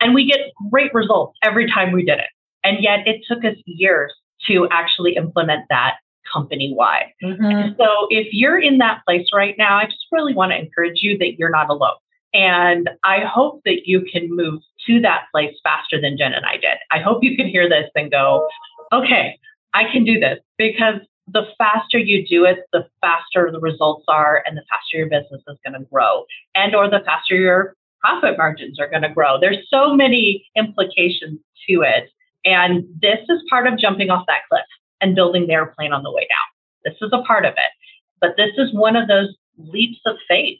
And 0.00 0.14
we 0.14 0.26
get 0.26 0.40
great 0.70 0.92
results 0.92 1.38
every 1.42 1.70
time 1.70 1.92
we 1.92 2.04
did 2.04 2.18
it. 2.18 2.28
And 2.64 2.82
yet 2.82 3.06
it 3.06 3.22
took 3.28 3.44
us 3.44 3.56
years 3.64 4.12
to 4.46 4.68
actually 4.70 5.16
implement 5.16 5.62
that 5.70 5.96
company 6.36 6.74
wide. 6.76 7.12
Mm-hmm. 7.22 7.72
So 7.78 8.06
if 8.10 8.28
you're 8.32 8.58
in 8.58 8.78
that 8.78 9.02
place 9.06 9.28
right 9.32 9.54
now, 9.56 9.78
I 9.78 9.86
just 9.86 10.06
really 10.12 10.34
want 10.34 10.52
to 10.52 10.58
encourage 10.58 11.02
you 11.02 11.16
that 11.18 11.38
you're 11.38 11.50
not 11.50 11.70
alone. 11.70 11.96
And 12.34 12.90
I 13.02 13.20
hope 13.20 13.62
that 13.64 13.86
you 13.88 14.02
can 14.02 14.28
move 14.28 14.60
to 14.86 15.00
that 15.00 15.24
place 15.32 15.54
faster 15.62 16.00
than 16.00 16.18
Jen 16.18 16.34
and 16.34 16.44
I 16.44 16.56
did. 16.56 16.76
I 16.90 16.98
hope 16.98 17.24
you 17.24 17.36
can 17.36 17.48
hear 17.48 17.68
this 17.68 17.88
and 17.94 18.10
go, 18.10 18.46
okay, 18.92 19.38
I 19.72 19.84
can 19.90 20.04
do 20.04 20.20
this 20.20 20.38
because 20.58 21.00
the 21.28 21.46
faster 21.58 21.98
you 21.98 22.26
do 22.26 22.44
it, 22.44 22.58
the 22.72 22.86
faster 23.00 23.50
the 23.50 23.60
results 23.60 24.04
are 24.08 24.42
and 24.46 24.56
the 24.56 24.62
faster 24.68 24.98
your 24.98 25.06
business 25.08 25.42
is 25.48 25.56
going 25.64 25.80
to 25.80 25.86
grow 25.90 26.24
and 26.54 26.74
or 26.74 26.90
the 26.90 27.00
faster 27.04 27.36
your 27.36 27.74
profit 28.00 28.36
margins 28.36 28.78
are 28.78 28.88
going 28.88 29.02
to 29.02 29.08
grow. 29.08 29.40
There's 29.40 29.66
so 29.68 29.94
many 29.94 30.46
implications 30.56 31.40
to 31.68 31.82
it. 31.82 32.10
And 32.44 32.84
this 33.00 33.18
is 33.28 33.42
part 33.50 33.66
of 33.66 33.78
jumping 33.78 34.10
off 34.10 34.24
that 34.28 34.42
cliff 34.48 34.62
and 35.00 35.14
building 35.14 35.46
the 35.46 35.52
airplane 35.52 35.92
on 35.92 36.02
the 36.02 36.12
way 36.12 36.26
down. 36.28 36.48
This 36.84 36.96
is 37.02 37.10
a 37.12 37.22
part 37.22 37.44
of 37.44 37.52
it. 37.52 37.72
But 38.20 38.34
this 38.36 38.52
is 38.56 38.72
one 38.72 38.96
of 38.96 39.08
those 39.08 39.34
leaps 39.58 40.00
of 40.06 40.16
faith 40.28 40.58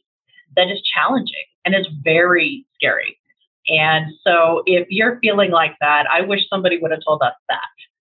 that 0.57 0.69
is 0.69 0.81
challenging 0.95 1.35
and 1.65 1.75
is 1.75 1.87
very 2.03 2.67
scary. 2.75 3.19
And 3.69 4.13
so 4.25 4.63
if 4.67 4.87
you're 4.91 5.19
feeling 5.21 5.51
like 5.51 5.75
that, 5.81 6.07
I 6.11 6.21
wish 6.21 6.49
somebody 6.49 6.79
would 6.79 6.91
have 6.91 7.01
told 7.05 7.23
us 7.23 7.35
that 7.49 7.61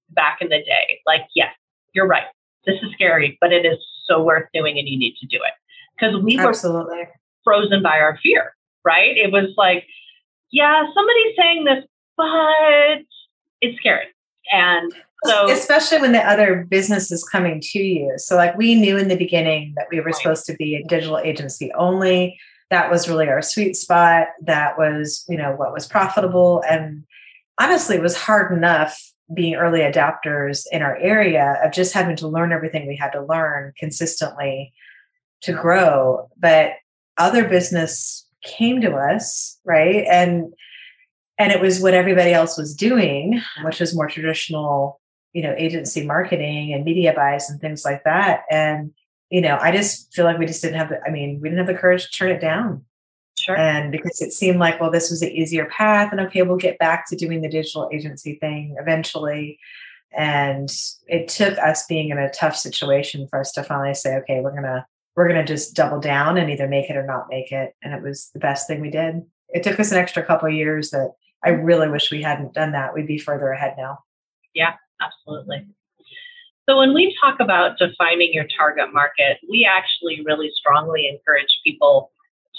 back 0.09 0.39
in 0.41 0.49
the 0.49 0.59
day. 0.59 0.99
Like, 1.05 1.21
yes, 1.35 1.53
you're 1.93 2.07
right. 2.07 2.25
This 2.65 2.75
is 2.81 2.91
scary, 2.93 3.37
but 3.41 3.51
it 3.51 3.65
is 3.65 3.77
so 4.07 4.23
worth 4.23 4.47
doing 4.53 4.77
and 4.77 4.87
you 4.87 4.97
need 4.97 5.15
to 5.17 5.27
do 5.27 5.37
it. 5.37 5.53
Because 5.97 6.21
we 6.21 6.37
Absolutely. 6.37 6.97
were 6.97 7.09
frozen 7.43 7.81
by 7.81 7.99
our 7.99 8.19
fear, 8.21 8.55
right? 8.83 9.17
It 9.17 9.31
was 9.31 9.53
like, 9.57 9.85
yeah, 10.51 10.83
somebody's 10.93 11.35
saying 11.37 11.63
this, 11.63 11.83
but 12.17 13.05
it's 13.61 13.77
scary. 13.79 14.05
And 14.51 14.93
so 15.23 15.49
especially 15.49 15.99
when 15.99 16.11
the 16.11 16.19
other 16.19 16.65
business 16.69 17.11
is 17.11 17.23
coming 17.23 17.59
to 17.59 17.79
you. 17.79 18.13
So 18.17 18.35
like 18.35 18.57
we 18.57 18.75
knew 18.75 18.97
in 18.97 19.07
the 19.07 19.17
beginning 19.17 19.73
that 19.75 19.87
we 19.91 19.99
were 19.99 20.07
right. 20.07 20.15
supposed 20.15 20.45
to 20.45 20.53
be 20.53 20.75
a 20.75 20.83
digital 20.83 21.17
agency 21.17 21.71
only. 21.73 22.39
That 22.69 22.89
was 22.89 23.07
really 23.07 23.27
our 23.27 23.41
sweet 23.41 23.75
spot. 23.75 24.27
That 24.41 24.77
was, 24.77 25.25
you 25.27 25.37
know, 25.37 25.51
what 25.51 25.73
was 25.73 25.87
profitable. 25.87 26.63
And 26.69 27.03
honestly, 27.59 27.95
it 27.95 28.01
was 28.01 28.17
hard 28.17 28.51
enough 28.51 28.99
being 29.33 29.55
early 29.55 29.79
adopters 29.79 30.65
in 30.71 30.81
our 30.81 30.95
area 30.97 31.59
of 31.63 31.71
just 31.71 31.93
having 31.93 32.15
to 32.17 32.27
learn 32.27 32.51
everything 32.51 32.87
we 32.87 32.95
had 32.95 33.11
to 33.11 33.25
learn 33.25 33.73
consistently 33.77 34.73
to 35.41 35.53
grow. 35.53 36.29
But 36.37 36.73
other 37.17 37.47
business 37.47 38.27
came 38.43 38.81
to 38.81 38.93
us, 38.93 39.57
right? 39.63 40.05
And 40.09 40.53
and 41.37 41.51
it 41.51 41.61
was 41.61 41.79
what 41.79 41.93
everybody 41.93 42.33
else 42.33 42.57
was 42.57 42.75
doing, 42.75 43.41
which 43.63 43.79
was 43.79 43.95
more 43.95 44.07
traditional, 44.07 44.99
you 45.33 45.41
know, 45.41 45.53
agency 45.57 46.05
marketing 46.05 46.73
and 46.73 46.85
media 46.85 47.13
buys 47.13 47.49
and 47.49 47.59
things 47.59 47.83
like 47.83 48.03
that. 48.03 48.43
And 48.49 48.93
you 49.29 49.41
know, 49.41 49.57
I 49.59 49.71
just 49.71 50.13
feel 50.13 50.25
like 50.25 50.37
we 50.37 50.45
just 50.45 50.61
didn't 50.61 50.77
have 50.77 50.89
the, 50.89 51.01
I 51.05 51.09
mean, 51.09 51.39
we 51.41 51.49
didn't 51.49 51.65
have 51.65 51.73
the 51.73 51.79
courage 51.79 52.05
to 52.05 52.11
turn 52.11 52.31
it 52.31 52.41
down. 52.41 52.85
Sure. 53.37 53.57
And 53.57 53.91
because 53.91 54.21
it 54.21 54.31
seemed 54.31 54.59
like, 54.59 54.79
well, 54.79 54.91
this 54.91 55.09
was 55.09 55.19
the 55.19 55.31
easier 55.31 55.65
path, 55.65 56.11
and 56.11 56.21
okay, 56.21 56.41
we'll 56.41 56.57
get 56.57 56.79
back 56.79 57.07
to 57.09 57.15
doing 57.15 57.41
the 57.41 57.49
digital 57.49 57.89
agency 57.93 58.35
thing 58.35 58.75
eventually. 58.79 59.59
And 60.17 60.69
it 61.07 61.27
took 61.27 61.57
us 61.57 61.85
being 61.85 62.09
in 62.09 62.17
a 62.17 62.31
tough 62.31 62.55
situation 62.55 63.27
for 63.27 63.39
us 63.41 63.51
to 63.53 63.63
finally 63.63 63.93
say, 63.93 64.15
okay, 64.17 64.39
we're 64.39 64.55
gonna 64.55 64.87
we're 65.15 65.27
gonna 65.27 65.45
just 65.45 65.75
double 65.75 65.99
down 65.99 66.37
and 66.37 66.49
either 66.49 66.67
make 66.67 66.89
it 66.89 66.95
or 66.95 67.05
not 67.05 67.27
make 67.29 67.51
it. 67.51 67.75
And 67.83 67.93
it 67.93 68.01
was 68.01 68.29
the 68.33 68.39
best 68.39 68.67
thing 68.67 68.79
we 68.79 68.89
did. 68.89 69.23
It 69.49 69.63
took 69.63 69.79
us 69.79 69.91
an 69.91 69.97
extra 69.97 70.25
couple 70.25 70.47
of 70.47 70.55
years 70.55 70.91
that 70.91 71.11
I 71.43 71.49
really 71.49 71.89
wish 71.89 72.11
we 72.11 72.21
hadn't 72.21 72.53
done 72.53 72.71
that. 72.71 72.93
We'd 72.93 73.07
be 73.07 73.17
further 73.17 73.51
ahead 73.51 73.75
now. 73.77 73.99
Yeah, 74.53 74.73
absolutely. 75.01 75.67
So, 76.67 76.77
when 76.77 76.93
we 76.93 77.15
talk 77.21 77.39
about 77.39 77.77
defining 77.77 78.33
your 78.33 78.45
target 78.57 78.91
market, 78.91 79.37
we 79.49 79.65
actually 79.69 80.21
really 80.25 80.51
strongly 80.55 81.07
encourage 81.07 81.59
people 81.63 82.11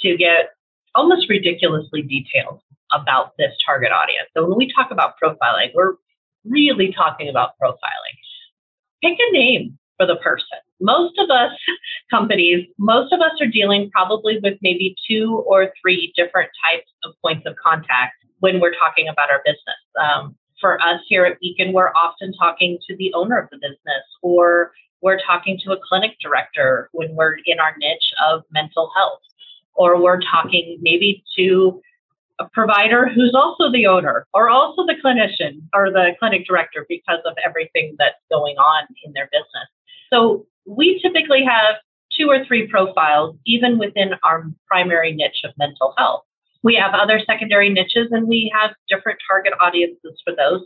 to 0.03 0.17
get 0.17 0.51
almost 0.95 1.29
ridiculously 1.29 2.03
detailed 2.03 2.61
about 2.93 3.33
this 3.37 3.53
target 3.65 3.91
audience. 3.91 4.29
So, 4.37 4.47
when 4.47 4.57
we 4.57 4.73
talk 4.73 4.91
about 4.93 5.15
profiling, 5.23 5.73
we're 5.75 5.95
really 6.45 6.93
talking 6.93 7.29
about 7.29 7.53
profiling. 7.61 8.17
Pick 9.03 9.19
a 9.19 9.33
name 9.33 9.77
for 9.97 10.07
the 10.07 10.17
person. 10.17 10.59
Most 10.81 11.19
of 11.19 11.31
us 11.31 11.51
companies, 12.11 12.67
most 12.79 13.13
of 13.13 13.21
us 13.21 13.33
are 13.41 13.47
dealing 13.47 13.91
probably 13.91 14.39
with 14.43 14.59
maybe 14.63 14.95
two 15.09 15.45
or 15.47 15.73
three 15.81 16.13
different 16.17 16.51
types 16.65 16.91
of 17.05 17.15
points 17.23 17.47
of 17.47 17.55
contact 17.57 18.15
when 18.41 18.61
we're 18.61 18.75
talking 18.75 19.09
about 19.09 19.31
our 19.31 19.43
business. 19.45 19.81
Um, 20.01 20.37
for 20.61 20.81
us 20.81 21.01
here 21.09 21.25
at 21.25 21.39
Beacon, 21.41 21.73
we're 21.73 21.91
often 21.91 22.33
talking 22.33 22.79
to 22.89 22.97
the 22.97 23.13
owner 23.15 23.39
of 23.39 23.49
the 23.51 23.57
business 23.57 24.05
or 24.23 24.73
we're 25.03 25.19
talking 25.27 25.59
to 25.65 25.73
a 25.73 25.77
clinic 25.87 26.17
director 26.21 26.89
when 26.93 27.15
we're 27.15 27.37
in 27.45 27.61
our 27.61 27.75
niche 27.79 28.13
of 28.27 28.43
mental 28.51 28.91
health, 28.97 29.21
or 29.75 30.01
we're 30.01 30.21
talking 30.21 30.79
maybe 30.81 31.23
to 31.37 31.81
a 32.39 32.49
provider 32.49 33.09
who's 33.15 33.35
also 33.35 33.71
the 33.71 33.87
owner 33.87 34.27
or 34.35 34.49
also 34.49 34.85
the 34.87 34.95
clinician 35.05 35.63
or 35.75 35.91
the 35.91 36.13
clinic 36.19 36.47
director 36.47 36.87
because 36.89 37.21
of 37.25 37.35
everything 37.45 37.95
that's 37.99 38.17
going 38.31 38.57
on 38.57 38.87
in 39.05 39.13
their 39.13 39.29
business. 39.33 39.69
So 40.13 40.47
we 40.67 40.99
typically 41.01 41.45
have 41.45 41.77
two 42.19 42.29
or 42.29 42.45
three 42.45 42.67
profiles, 42.67 43.37
even 43.47 43.79
within 43.79 44.11
our 44.23 44.45
primary 44.67 45.13
niche 45.13 45.43
of 45.45 45.53
mental 45.59 45.95
health. 45.97 46.23
We 46.63 46.75
have 46.77 46.95
other 46.95 47.21
secondary 47.27 47.69
niches 47.71 48.09
and 48.11 48.27
we 48.27 48.53
have 48.55 48.71
different 48.89 49.19
target 49.29 49.53
audiences 49.61 50.21
for 50.25 50.35
those. 50.35 50.63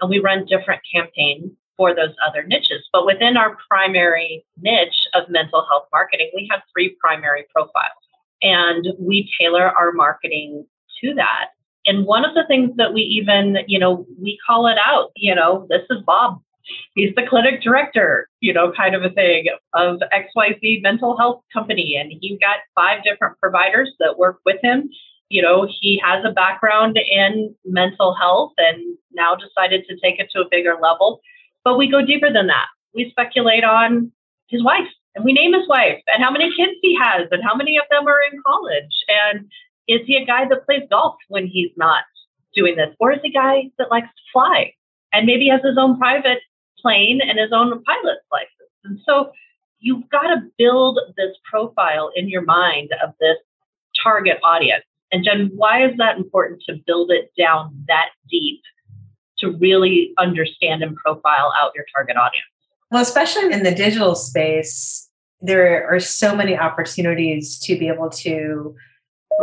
And 0.00 0.10
we 0.10 0.18
run 0.18 0.46
different 0.46 0.82
campaigns 0.92 1.52
for 1.76 1.94
those 1.94 2.14
other 2.26 2.42
niches. 2.42 2.88
But 2.92 3.06
within 3.06 3.36
our 3.36 3.56
primary 3.68 4.44
niche 4.60 5.06
of 5.14 5.28
mental 5.28 5.64
health 5.68 5.86
marketing, 5.92 6.30
we 6.34 6.48
have 6.50 6.62
three 6.72 6.96
primary 7.00 7.44
profiles. 7.54 7.92
And 8.42 8.88
we 8.98 9.30
tailor 9.38 9.70
our 9.70 9.92
marketing 9.92 10.66
to 11.00 11.14
that. 11.14 11.50
And 11.86 12.06
one 12.06 12.24
of 12.24 12.34
the 12.34 12.44
things 12.48 12.72
that 12.76 12.92
we 12.92 13.02
even, 13.02 13.58
you 13.66 13.78
know, 13.78 14.06
we 14.20 14.38
call 14.46 14.66
it 14.66 14.78
out, 14.84 15.10
you 15.16 15.34
know, 15.34 15.66
this 15.68 15.82
is 15.90 16.02
Bob. 16.04 16.40
He's 16.94 17.14
the 17.14 17.26
clinic 17.28 17.62
director, 17.62 18.28
you 18.40 18.52
know, 18.52 18.72
kind 18.72 18.94
of 18.94 19.02
a 19.02 19.10
thing 19.10 19.46
of 19.74 20.00
XYZ 20.12 20.82
mental 20.82 21.16
health 21.16 21.42
company. 21.52 21.96
And 22.00 22.12
he's 22.20 22.38
got 22.38 22.56
five 22.74 23.04
different 23.04 23.38
providers 23.40 23.90
that 24.00 24.18
work 24.18 24.40
with 24.44 24.56
him 24.62 24.88
you 25.28 25.42
know, 25.42 25.66
he 25.80 26.00
has 26.04 26.24
a 26.24 26.32
background 26.32 26.96
in 26.96 27.54
mental 27.64 28.14
health 28.14 28.52
and 28.58 28.96
now 29.12 29.34
decided 29.34 29.84
to 29.88 29.96
take 29.96 30.20
it 30.20 30.28
to 30.32 30.42
a 30.42 30.48
bigger 30.50 30.76
level. 30.80 31.20
But 31.64 31.78
we 31.78 31.90
go 31.90 32.04
deeper 32.04 32.32
than 32.32 32.46
that. 32.48 32.66
We 32.94 33.10
speculate 33.10 33.64
on 33.64 34.12
his 34.48 34.62
wife 34.62 34.86
and 35.14 35.24
we 35.24 35.32
name 35.32 35.52
his 35.52 35.66
wife 35.68 36.00
and 36.06 36.22
how 36.22 36.30
many 36.30 36.54
kids 36.56 36.78
he 36.82 36.96
has 37.00 37.26
and 37.30 37.42
how 37.42 37.54
many 37.56 37.76
of 37.78 37.84
them 37.90 38.06
are 38.06 38.20
in 38.30 38.40
college. 38.46 38.94
And 39.08 39.46
is 39.88 40.06
he 40.06 40.16
a 40.16 40.24
guy 40.26 40.46
that 40.48 40.66
plays 40.66 40.82
golf 40.90 41.16
when 41.28 41.46
he's 41.46 41.72
not 41.76 42.04
doing 42.54 42.76
this? 42.76 42.94
Or 43.00 43.12
is 43.12 43.20
he 43.22 43.30
a 43.30 43.32
guy 43.32 43.70
that 43.78 43.90
likes 43.90 44.08
to 44.08 44.22
fly 44.32 44.72
and 45.12 45.26
maybe 45.26 45.48
has 45.48 45.62
his 45.64 45.78
own 45.78 45.98
private 45.98 46.38
plane 46.84 47.20
and 47.22 47.38
his 47.38 47.50
own 47.52 47.70
pilot's 47.82 48.26
license? 48.30 48.50
And 48.84 49.00
so 49.06 49.32
you've 49.80 50.08
got 50.10 50.22
to 50.22 50.42
build 50.58 51.00
this 51.16 51.36
profile 51.50 52.10
in 52.14 52.28
your 52.28 52.42
mind 52.42 52.90
of 53.02 53.14
this 53.20 53.38
target 54.02 54.38
audience. 54.44 54.84
And 55.10 55.24
Jen, 55.24 55.50
why 55.54 55.86
is 55.86 55.96
that 55.98 56.16
important 56.16 56.62
to 56.68 56.74
build 56.86 57.10
it 57.10 57.30
down 57.38 57.84
that 57.88 58.10
deep 58.28 58.60
to 59.38 59.52
really 59.52 60.12
understand 60.18 60.82
and 60.82 60.96
profile 60.96 61.52
out 61.58 61.72
your 61.74 61.84
target 61.94 62.16
audience? 62.16 62.44
Well, 62.90 63.02
especially 63.02 63.52
in 63.52 63.62
the 63.62 63.74
digital 63.74 64.14
space, 64.14 65.08
there 65.40 65.88
are 65.88 66.00
so 66.00 66.34
many 66.34 66.56
opportunities 66.56 67.58
to 67.60 67.78
be 67.78 67.88
able 67.88 68.10
to 68.10 68.74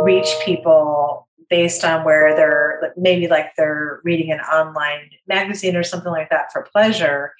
reach 0.02 0.28
people 0.44 1.28
based 1.52 1.84
on 1.84 2.02
where 2.02 2.34
they're 2.34 2.94
maybe 2.96 3.28
like 3.28 3.54
they're 3.58 4.00
reading 4.04 4.32
an 4.32 4.40
online 4.40 5.10
magazine 5.28 5.76
or 5.76 5.82
something 5.82 6.10
like 6.10 6.30
that 6.30 6.50
for 6.50 6.66
pleasure. 6.72 7.34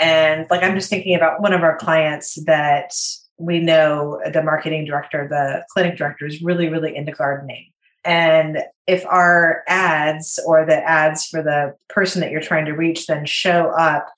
And 0.00 0.48
like 0.50 0.64
I'm 0.64 0.74
just 0.74 0.90
thinking 0.90 1.14
about 1.14 1.40
one 1.40 1.52
of 1.52 1.62
our 1.62 1.78
clients 1.78 2.42
that 2.46 2.92
we 3.38 3.60
know 3.60 4.20
the 4.32 4.42
marketing 4.42 4.84
director, 4.84 5.28
the 5.30 5.64
clinic 5.72 5.96
director 5.96 6.26
is 6.26 6.42
really, 6.42 6.70
really 6.70 6.96
into 6.96 7.12
gardening. 7.12 7.70
And 8.04 8.58
if 8.88 9.06
our 9.06 9.62
ads 9.68 10.40
or 10.44 10.66
the 10.66 10.78
ads 10.82 11.28
for 11.28 11.40
the 11.40 11.76
person 11.88 12.20
that 12.20 12.32
you're 12.32 12.40
trying 12.40 12.64
to 12.64 12.72
reach 12.72 13.06
then 13.06 13.24
show 13.26 13.68
up 13.78 14.08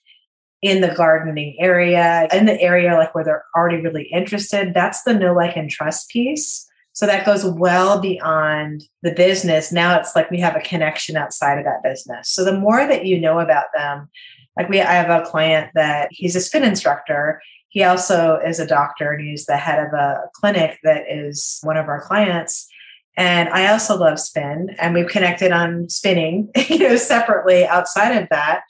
in 0.62 0.80
the 0.80 0.94
gardening 0.94 1.54
area, 1.60 2.28
in 2.32 2.46
the 2.46 2.58
area 2.62 2.94
like 2.94 3.14
where 3.14 3.24
they're 3.24 3.44
already 3.54 3.82
really 3.82 4.08
interested, 4.10 4.72
that's 4.72 5.02
the 5.02 5.12
know, 5.12 5.34
like, 5.34 5.54
and 5.54 5.68
trust 5.70 6.08
piece. 6.08 6.66
So 6.94 7.06
that 7.06 7.26
goes 7.26 7.44
well 7.44 8.00
beyond 8.00 8.84
the 9.02 9.12
business. 9.12 9.70
Now 9.70 9.98
it's 9.98 10.16
like 10.16 10.30
we 10.30 10.40
have 10.40 10.56
a 10.56 10.60
connection 10.60 11.16
outside 11.16 11.58
of 11.58 11.64
that 11.64 11.82
business. 11.82 12.30
So 12.30 12.44
the 12.44 12.58
more 12.58 12.86
that 12.86 13.04
you 13.04 13.20
know 13.20 13.40
about 13.40 13.66
them, 13.74 14.08
like 14.56 14.68
we, 14.68 14.80
I 14.80 14.94
have 14.94 15.10
a 15.10 15.26
client 15.28 15.70
that 15.74 16.08
he's 16.10 16.36
a 16.36 16.40
spin 16.40 16.64
instructor. 16.64 17.42
He 17.68 17.82
also 17.82 18.38
is 18.38 18.58
a 18.58 18.66
doctor 18.66 19.12
and 19.12 19.28
he's 19.28 19.46
the 19.46 19.56
head 19.56 19.84
of 19.84 19.92
a 19.92 20.22
clinic 20.34 20.78
that 20.84 21.02
is 21.10 21.58
one 21.62 21.76
of 21.76 21.88
our 21.88 22.00
clients 22.00 22.68
and 23.16 23.48
I 23.50 23.70
also 23.70 23.96
love 23.96 24.18
spin, 24.18 24.74
and 24.78 24.94
we've 24.94 25.08
connected 25.08 25.52
on 25.52 25.88
spinning, 25.88 26.50
you 26.68 26.78
know, 26.78 26.96
separately 26.96 27.66
outside 27.66 28.16
of 28.16 28.28
that. 28.30 28.62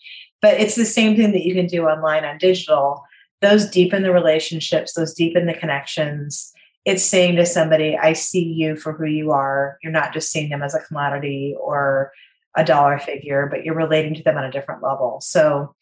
But 0.42 0.60
it's 0.60 0.76
the 0.76 0.84
same 0.84 1.16
thing 1.16 1.32
that 1.32 1.44
you 1.44 1.54
can 1.54 1.66
do 1.66 1.86
online 1.86 2.24
on 2.24 2.36
digital. 2.36 3.02
Those 3.40 3.68
deepen 3.68 4.02
the 4.02 4.12
relationships, 4.12 4.92
those 4.92 5.14
deepen 5.14 5.46
the 5.46 5.54
connections. 5.54 6.52
It's 6.84 7.04
saying 7.04 7.36
to 7.36 7.46
somebody, 7.46 7.96
I 7.96 8.12
see 8.12 8.44
you 8.44 8.76
for 8.76 8.92
who 8.92 9.06
you 9.06 9.32
are. 9.32 9.78
You're 9.82 9.92
not 9.92 10.12
just 10.12 10.30
seeing 10.30 10.50
them 10.50 10.62
as 10.62 10.74
a 10.74 10.80
commodity 10.80 11.56
or 11.58 12.12
a 12.56 12.64
dollar 12.64 12.98
figure, 12.98 13.48
but 13.50 13.64
you're 13.64 13.74
relating 13.74 14.14
to 14.14 14.22
them 14.22 14.36
on 14.36 14.44
a 14.44 14.52
different 14.52 14.82
level. 14.82 15.20
So 15.20 15.74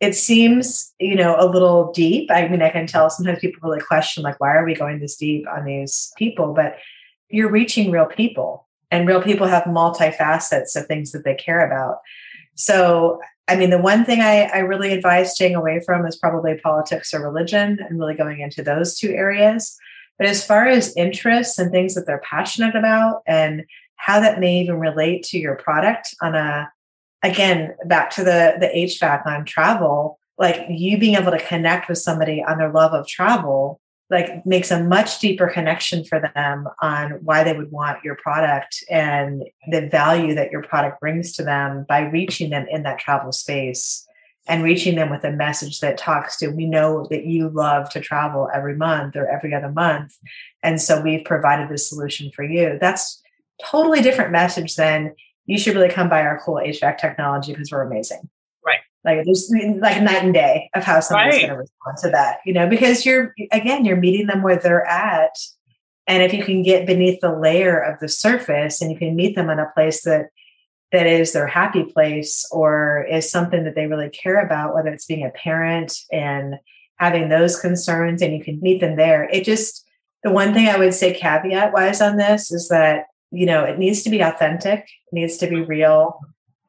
it 0.00 0.14
seems, 0.14 0.92
you 0.98 1.16
know, 1.16 1.36
a 1.38 1.46
little 1.46 1.92
deep. 1.92 2.30
I 2.30 2.48
mean, 2.48 2.62
I 2.62 2.70
can 2.70 2.86
tell 2.86 3.10
sometimes 3.10 3.40
people 3.40 3.68
really 3.68 3.84
question, 3.84 4.22
like, 4.22 4.40
why 4.40 4.54
are 4.54 4.64
we 4.64 4.74
going 4.74 5.00
this 5.00 5.16
deep 5.16 5.46
on 5.48 5.64
these 5.64 6.12
people? 6.16 6.52
But 6.54 6.76
you're 7.30 7.50
reaching 7.50 7.90
real 7.90 8.06
people, 8.06 8.66
and 8.90 9.08
real 9.08 9.22
people 9.22 9.46
have 9.46 9.64
multifacets 9.64 10.76
of 10.76 10.86
things 10.86 11.12
that 11.12 11.24
they 11.24 11.34
care 11.34 11.66
about. 11.66 11.98
So, 12.54 13.20
I 13.48 13.56
mean, 13.56 13.70
the 13.70 13.78
one 13.78 14.04
thing 14.04 14.20
I, 14.20 14.44
I 14.44 14.58
really 14.58 14.92
advise 14.92 15.34
staying 15.34 15.54
away 15.54 15.80
from 15.84 16.06
is 16.06 16.16
probably 16.16 16.58
politics 16.62 17.12
or 17.12 17.20
religion 17.20 17.78
and 17.80 17.98
really 17.98 18.14
going 18.14 18.40
into 18.40 18.62
those 18.62 18.96
two 18.96 19.10
areas. 19.10 19.76
But 20.18 20.28
as 20.28 20.46
far 20.46 20.66
as 20.66 20.96
interests 20.96 21.58
and 21.58 21.70
things 21.70 21.94
that 21.94 22.06
they're 22.06 22.22
passionate 22.28 22.76
about 22.76 23.22
and 23.26 23.64
how 23.96 24.20
that 24.20 24.40
may 24.40 24.60
even 24.60 24.78
relate 24.78 25.22
to 25.24 25.38
your 25.38 25.56
product 25.56 26.14
on 26.20 26.34
a 26.34 26.70
again 27.22 27.74
back 27.86 28.10
to 28.10 28.24
the 28.24 28.54
the 28.60 28.68
HVAC 28.68 29.26
on 29.26 29.44
travel, 29.44 30.18
like 30.38 30.66
you 30.68 30.98
being 30.98 31.16
able 31.16 31.32
to 31.32 31.46
connect 31.46 31.88
with 31.88 31.98
somebody 31.98 32.42
on 32.42 32.58
their 32.58 32.72
love 32.72 32.92
of 32.92 33.06
travel 33.06 33.80
like 34.10 34.44
makes 34.44 34.70
a 34.70 34.82
much 34.84 35.18
deeper 35.18 35.48
connection 35.48 36.04
for 36.04 36.20
them 36.34 36.68
on 36.80 37.12
why 37.22 37.42
they 37.42 37.56
would 37.56 37.72
want 37.72 38.04
your 38.04 38.16
product 38.16 38.84
and 38.90 39.42
the 39.70 39.88
value 39.88 40.34
that 40.34 40.50
your 40.50 40.62
product 40.62 41.00
brings 41.00 41.32
to 41.32 41.42
them 41.42 41.86
by 41.88 42.00
reaching 42.00 42.50
them 42.50 42.66
in 42.70 42.82
that 42.82 42.98
travel 42.98 43.32
space 43.32 44.06
and 44.46 44.62
reaching 44.62 44.94
them 44.94 45.10
with 45.10 45.24
a 45.24 45.32
message 45.32 45.80
that 45.80 45.96
talks 45.96 46.36
to 46.36 46.48
we 46.48 46.66
know 46.66 47.06
that 47.10 47.24
you 47.24 47.48
love 47.48 47.88
to 47.90 48.00
travel 48.00 48.48
every 48.54 48.76
month 48.76 49.16
or 49.16 49.26
every 49.26 49.54
other 49.54 49.70
month 49.70 50.16
and 50.64 50.80
so 50.80 51.00
we've 51.00 51.24
provided 51.24 51.68
this 51.68 51.88
solution 51.88 52.32
for 52.34 52.42
you. 52.42 52.78
That's 52.80 53.22
totally 53.62 54.00
different 54.00 54.32
message 54.32 54.74
than 54.76 55.14
you 55.44 55.58
should 55.58 55.74
really 55.74 55.90
come 55.90 56.08
by 56.08 56.22
our 56.22 56.40
cool 56.42 56.54
hvac 56.54 56.98
technology 56.98 57.52
because 57.52 57.70
we're 57.70 57.82
amazing. 57.82 58.28
Right. 58.64 58.80
Like 59.04 59.24
there's 59.26 59.52
like 59.78 60.02
night 60.02 60.24
and 60.24 60.32
day 60.32 60.70
of 60.74 60.82
how 60.82 61.00
somebody's 61.00 61.34
right. 61.34 61.42
going 61.42 61.52
to 61.52 61.58
respond 61.58 61.98
to 61.98 62.10
that 62.10 62.38
you 62.46 62.54
know 62.54 62.66
because 62.66 63.04
you're 63.04 63.34
again 63.52 63.84
you're 63.84 63.98
meeting 63.98 64.26
them 64.26 64.42
where 64.42 64.56
they're 64.56 64.86
at 64.86 65.36
and 66.06 66.22
if 66.22 66.32
you 66.32 66.42
can 66.42 66.62
get 66.62 66.86
beneath 66.86 67.20
the 67.20 67.32
layer 67.32 67.78
of 67.78 68.00
the 68.00 68.08
surface 68.08 68.80
and 68.80 68.90
you 68.90 68.98
can 68.98 69.14
meet 69.14 69.36
them 69.36 69.50
in 69.50 69.58
a 69.58 69.70
place 69.74 70.02
that 70.04 70.30
that 70.94 71.06
is 71.06 71.32
their 71.32 71.46
happy 71.46 71.84
place 71.84 72.46
or 72.50 73.06
is 73.10 73.30
something 73.30 73.64
that 73.64 73.74
they 73.74 73.86
really 73.86 74.08
care 74.08 74.40
about, 74.40 74.74
whether 74.74 74.88
it's 74.88 75.06
being 75.06 75.26
a 75.26 75.30
parent 75.30 75.94
and 76.10 76.54
having 76.96 77.28
those 77.28 77.60
concerns, 77.60 78.22
and 78.22 78.32
you 78.32 78.42
can 78.42 78.60
meet 78.60 78.80
them 78.80 78.96
there. 78.96 79.28
It 79.30 79.44
just, 79.44 79.84
the 80.22 80.30
one 80.30 80.54
thing 80.54 80.68
I 80.68 80.78
would 80.78 80.94
say 80.94 81.12
caveat 81.12 81.72
wise 81.72 82.00
on 82.00 82.16
this 82.16 82.50
is 82.50 82.68
that, 82.68 83.06
you 83.30 83.46
know, 83.46 83.64
it 83.64 83.78
needs 83.78 84.02
to 84.04 84.10
be 84.10 84.20
authentic, 84.20 84.80
it 84.80 85.12
needs 85.12 85.36
to 85.38 85.48
be 85.48 85.60
real, 85.62 86.20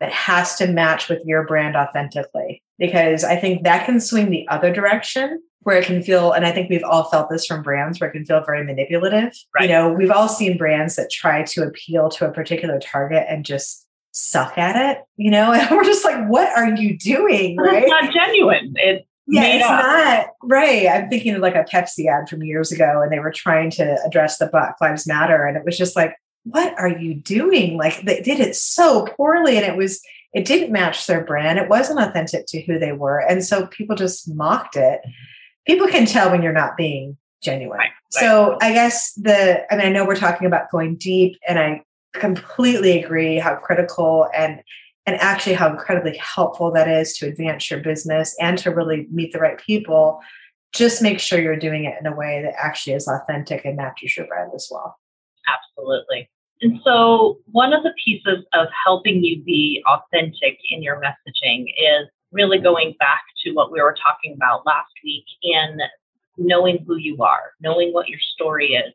it 0.02 0.12
has 0.12 0.56
to 0.56 0.68
match 0.68 1.08
with 1.08 1.22
your 1.24 1.46
brand 1.46 1.76
authentically. 1.76 2.64
Because 2.78 3.24
I 3.24 3.38
think 3.38 3.64
that 3.64 3.86
can 3.86 4.02
swing 4.02 4.30
the 4.30 4.48
other 4.50 4.74
direction 4.74 5.42
where 5.60 5.78
it 5.78 5.86
can 5.86 6.04
feel, 6.04 6.32
and 6.32 6.46
I 6.46 6.52
think 6.52 6.70
we've 6.70 6.84
all 6.84 7.06
felt 7.06 7.30
this 7.30 7.46
from 7.46 7.64
brands 7.64 8.00
where 8.00 8.10
it 8.10 8.14
can 8.14 8.26
feel 8.26 8.44
very 8.44 8.64
manipulative. 8.64 9.32
Right. 9.56 9.64
You 9.64 9.70
know, 9.70 9.94
we've 9.94 10.12
all 10.12 10.28
seen 10.28 10.58
brands 10.58 10.96
that 10.96 11.10
try 11.10 11.44
to 11.44 11.64
appeal 11.64 12.10
to 12.10 12.28
a 12.28 12.32
particular 12.32 12.80
target 12.80 13.26
and 13.30 13.46
just 13.46 13.85
suck 14.16 14.58
at 14.58 14.76
it, 14.78 15.04
you 15.18 15.30
know? 15.30 15.52
And 15.66 15.70
we're 15.72 15.84
just 15.84 16.06
like, 16.06 16.28
what 16.28 16.48
are 16.58 16.74
you 16.76 16.98
doing? 16.98 17.58
Right? 17.58 17.84
It's 17.84 17.90
not 17.90 18.14
genuine. 18.14 18.74
It's 18.78 19.06
yeah, 19.28 19.44
it's 19.44 19.66
up. 19.66 19.72
not 19.72 20.28
right. 20.44 20.88
I'm 20.88 21.10
thinking 21.10 21.34
of 21.34 21.42
like 21.42 21.56
a 21.56 21.64
Pepsi 21.64 22.06
ad 22.08 22.30
from 22.30 22.44
years 22.44 22.72
ago, 22.72 23.02
and 23.02 23.12
they 23.12 23.20
were 23.20 23.32
trying 23.32 23.72
to 23.72 23.98
address 24.06 24.38
the 24.38 24.46
Black 24.46 24.76
Lives 24.80 25.08
Matter, 25.08 25.46
and 25.46 25.58
it 25.58 25.66
was 25.66 25.78
just 25.78 25.96
like, 25.96 26.16
what 26.44 26.78
are 26.78 26.90
you 26.90 27.16
doing? 27.16 27.76
Like 27.76 28.02
they 28.04 28.22
did 28.22 28.40
it 28.40 28.56
so 28.56 29.08
poorly, 29.18 29.58
and 29.58 29.66
it 29.66 29.76
was 29.76 30.00
it 30.34 30.46
didn't 30.46 30.72
match 30.72 31.08
their 31.08 31.24
brand. 31.24 31.58
It 31.58 31.70
wasn't 31.70 32.00
authentic 32.00 32.46
to 32.50 32.62
who 32.62 32.78
they 32.78 32.92
were, 32.92 33.18
and 33.20 33.44
so 33.44 33.66
people 33.66 33.96
just 33.96 34.32
mocked 34.32 34.76
it. 34.76 35.02
People 35.66 35.88
can 35.88 36.06
tell 36.06 36.30
when 36.30 36.44
you're 36.44 36.54
not 36.54 36.78
being 36.78 37.18
genuine. 37.42 37.80
Right, 37.80 37.90
right. 37.90 38.22
So 38.22 38.60
I 38.62 38.74
guess 38.74 39.12
the 39.14 39.66
I 39.74 39.76
mean 39.76 39.88
I 39.88 39.90
know 39.90 40.06
we're 40.06 40.16
talking 40.16 40.46
about 40.46 40.70
going 40.70 40.98
deep, 40.98 41.40
and 41.48 41.58
I 41.58 41.82
completely 42.20 43.04
agree 43.04 43.38
how 43.38 43.56
critical 43.56 44.28
and 44.36 44.62
and 45.08 45.18
actually 45.22 45.54
how 45.54 45.70
incredibly 45.70 46.18
helpful 46.18 46.72
that 46.72 46.88
is 46.88 47.14
to 47.14 47.28
advance 47.28 47.70
your 47.70 47.80
business 47.80 48.36
and 48.40 48.58
to 48.58 48.72
really 48.72 49.08
meet 49.12 49.32
the 49.32 49.40
right 49.40 49.60
people. 49.60 50.20
Just 50.74 51.02
make 51.04 51.20
sure 51.20 51.40
you're 51.40 51.56
doing 51.56 51.86
it 51.86 51.94
in 52.00 52.08
a 52.08 52.16
way 52.16 52.42
that 52.42 52.56
actually 52.58 52.94
is 52.94 53.08
authentic 53.08 53.66
and 53.66 53.78
matches 53.78 54.18
your 54.18 54.26
brand 54.26 54.52
as 54.56 54.68
well. 54.72 54.98
Absolutely. 55.48 56.28
And 56.62 56.80
so 56.84 57.38
one 57.52 57.72
of 57.72 57.84
the 57.84 57.94
pieces 58.04 58.44
of 58.54 58.68
helping 58.84 59.24
you 59.24 59.44
be 59.44 59.84
authentic 59.88 60.58
in 60.72 60.82
your 60.82 61.00
messaging 61.00 61.66
is 61.78 62.08
really 62.32 62.58
going 62.58 62.96
back 63.00 63.22
to 63.44 63.52
what 63.52 63.72
we 63.72 63.82
were 63.82 63.96
talking 64.04 64.34
about 64.34 64.66
last 64.66 64.92
week 65.04 65.26
in 65.44 65.80
knowing 66.38 66.84
who 66.86 66.98
you 66.98 67.18
are 67.24 67.54
knowing 67.62 67.94
what 67.94 68.10
your 68.10 68.20
story 68.34 68.74
is 68.74 68.94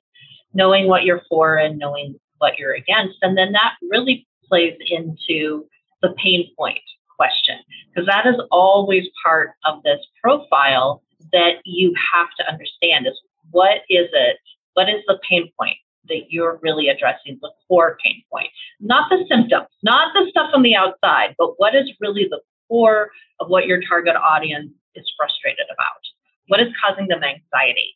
knowing 0.52 0.88
what 0.88 1.04
you're 1.04 1.22
for 1.28 1.56
and 1.56 1.78
knowing 1.78 2.18
what 2.40 2.59
you're 2.59 2.74
against. 2.74 3.16
And 3.22 3.38
then 3.38 3.53
that 3.53 3.74
really 3.90 4.26
plays 4.48 4.76
into 4.90 5.64
the 6.03 6.12
pain 6.22 6.50
point 6.59 6.81
question, 7.16 7.59
because 7.88 8.07
that 8.07 8.26
is 8.26 8.40
always 8.50 9.05
part 9.22 9.53
of 9.64 9.83
this 9.85 10.00
profile 10.22 11.03
that 11.33 11.57
you 11.64 11.94
have 12.12 12.29
to 12.38 12.50
understand 12.50 13.07
is 13.07 13.20
what 13.50 13.83
is 13.88 14.09
it? 14.12 14.38
What 14.74 14.88
is 14.88 15.03
the 15.07 15.18
pain 15.29 15.50
point 15.59 15.76
that 16.09 16.31
you're 16.31 16.59
really 16.62 16.88
addressing, 16.88 17.38
the 17.42 17.53
core 17.68 17.98
pain 18.03 18.22
point? 18.33 18.48
Not 18.81 19.11
the 19.11 19.24
symptoms, 19.29 19.68
not 19.83 20.14
the 20.14 20.29
stuff 20.31 20.50
on 20.55 20.62
the 20.62 20.74
outside, 20.74 21.35
but 21.38 21.55
what 21.59 21.74
is 21.74 21.90
really 22.00 22.26
the 22.31 22.40
core 22.68 23.11
of 23.38 23.48
what 23.48 23.66
your 23.66 23.83
target 23.87 24.16
audience 24.16 24.72
is 24.94 25.05
frustrated 25.16 25.66
about? 25.72 26.00
What 26.48 26.61
is 26.61 26.72
causing 26.83 27.09
them 27.09 27.22
anxiety? 27.22 27.94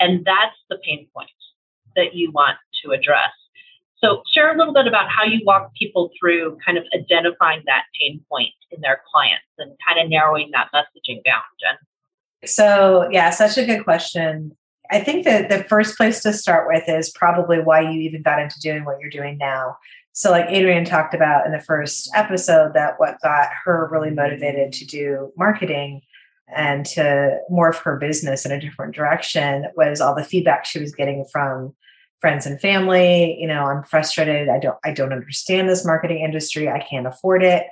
And 0.00 0.24
that's 0.24 0.56
the 0.68 0.78
pain 0.84 1.06
point 1.14 1.30
that 1.94 2.14
you 2.14 2.32
want 2.32 2.56
to 2.82 2.90
address. 2.90 3.30
So, 4.04 4.22
share 4.30 4.54
a 4.54 4.58
little 4.58 4.74
bit 4.74 4.86
about 4.86 5.08
how 5.08 5.24
you 5.24 5.40
walk 5.46 5.72
people 5.74 6.10
through 6.20 6.58
kind 6.64 6.76
of 6.76 6.84
identifying 6.94 7.62
that 7.64 7.84
pain 7.98 8.22
point 8.30 8.52
in 8.70 8.82
their 8.82 9.00
clients 9.10 9.46
and 9.56 9.72
kind 9.86 9.98
of 9.98 10.10
narrowing 10.10 10.50
that 10.52 10.68
messaging 10.74 11.24
down, 11.24 11.40
Jen. 11.58 11.78
So, 12.46 13.08
yeah, 13.10 13.30
such 13.30 13.56
a 13.56 13.64
good 13.64 13.82
question. 13.82 14.54
I 14.90 15.00
think 15.00 15.24
that 15.24 15.48
the 15.48 15.64
first 15.64 15.96
place 15.96 16.20
to 16.22 16.34
start 16.34 16.68
with 16.68 16.86
is 16.86 17.08
probably 17.08 17.60
why 17.60 17.80
you 17.80 17.98
even 18.02 18.20
got 18.20 18.38
into 18.38 18.60
doing 18.60 18.84
what 18.84 19.00
you're 19.00 19.08
doing 19.08 19.38
now. 19.38 19.78
So, 20.12 20.30
like 20.30 20.46
Adrienne 20.48 20.84
talked 20.84 21.14
about 21.14 21.46
in 21.46 21.52
the 21.52 21.58
first 21.58 22.10
episode, 22.14 22.74
that 22.74 23.00
what 23.00 23.22
got 23.22 23.48
her 23.64 23.88
really 23.90 24.10
motivated 24.10 24.74
to 24.74 24.84
do 24.84 25.32
marketing 25.38 26.02
and 26.54 26.84
to 26.84 27.38
morph 27.50 27.78
her 27.78 27.96
business 27.96 28.44
in 28.44 28.52
a 28.52 28.60
different 28.60 28.94
direction 28.94 29.64
was 29.78 30.02
all 30.02 30.14
the 30.14 30.22
feedback 30.22 30.66
she 30.66 30.78
was 30.78 30.94
getting 30.94 31.24
from 31.32 31.74
friends 32.24 32.46
and 32.46 32.58
family 32.58 33.36
you 33.38 33.46
know 33.46 33.66
i'm 33.66 33.82
frustrated. 33.82 34.48
I 34.48 34.58
don't 34.58 34.78
i 34.82 34.92
don't 34.94 35.12
understand 35.12 35.68
this 35.68 35.84
marketing 35.84 36.20
industry. 36.20 36.70
I 36.70 36.78
can't 36.78 37.06
afford 37.06 37.42
it. 37.42 37.66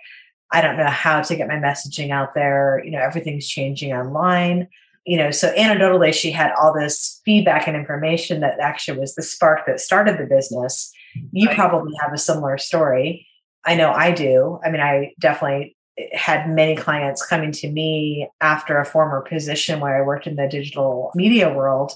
I 0.51 0.61
don't 0.61 0.77
know 0.77 0.91
how 0.91 1.23
to 1.23 1.37
get 1.37 1.49
my 1.49 1.55
messaging 1.55 2.11
out 2.11 2.35
there. 2.35 2.83
You 2.85 2.91
know 2.91 2.99
everything's 2.99 3.49
changing 3.49 3.95
online. 3.95 4.69
You 5.07 5.17
know 5.17 5.31
so 5.31 5.55
anecdotally 5.55 6.13
she 6.13 6.31
had 6.31 6.53
all 6.61 6.75
this 6.75 7.23
feedback 7.25 7.67
and 7.67 7.75
information 7.75 8.41
that 8.41 8.61
actually 8.61 8.99
was 8.99 9.15
the 9.15 9.23
spark 9.23 9.65
that 9.67 9.81
started 9.81 10.19
the 10.19 10.27
business. 10.27 10.93
You 11.31 11.47
right. 11.47 11.57
probably 11.57 11.95
have 12.03 12.13
a 12.13 12.19
similar 12.19 12.59
story. 12.59 13.27
I 13.65 13.75
know 13.75 13.91
i 13.91 14.13
do. 14.13 14.61
I 14.63 14.71
mean 14.71 14.83
i 14.83 15.15
definitely 15.19 15.79
had 16.13 16.51
many 16.51 16.77
clients 16.77 17.25
coming 17.25 17.53
to 17.53 17.71
me 17.71 18.29
after 18.43 18.79
a 18.79 18.85
former 18.85 19.23
position 19.23 19.81
where 19.81 19.97
i 19.97 20.07
worked 20.07 20.27
in 20.27 20.37
the 20.37 20.47
digital 20.47 21.11
media 21.15 21.51
world 21.55 21.93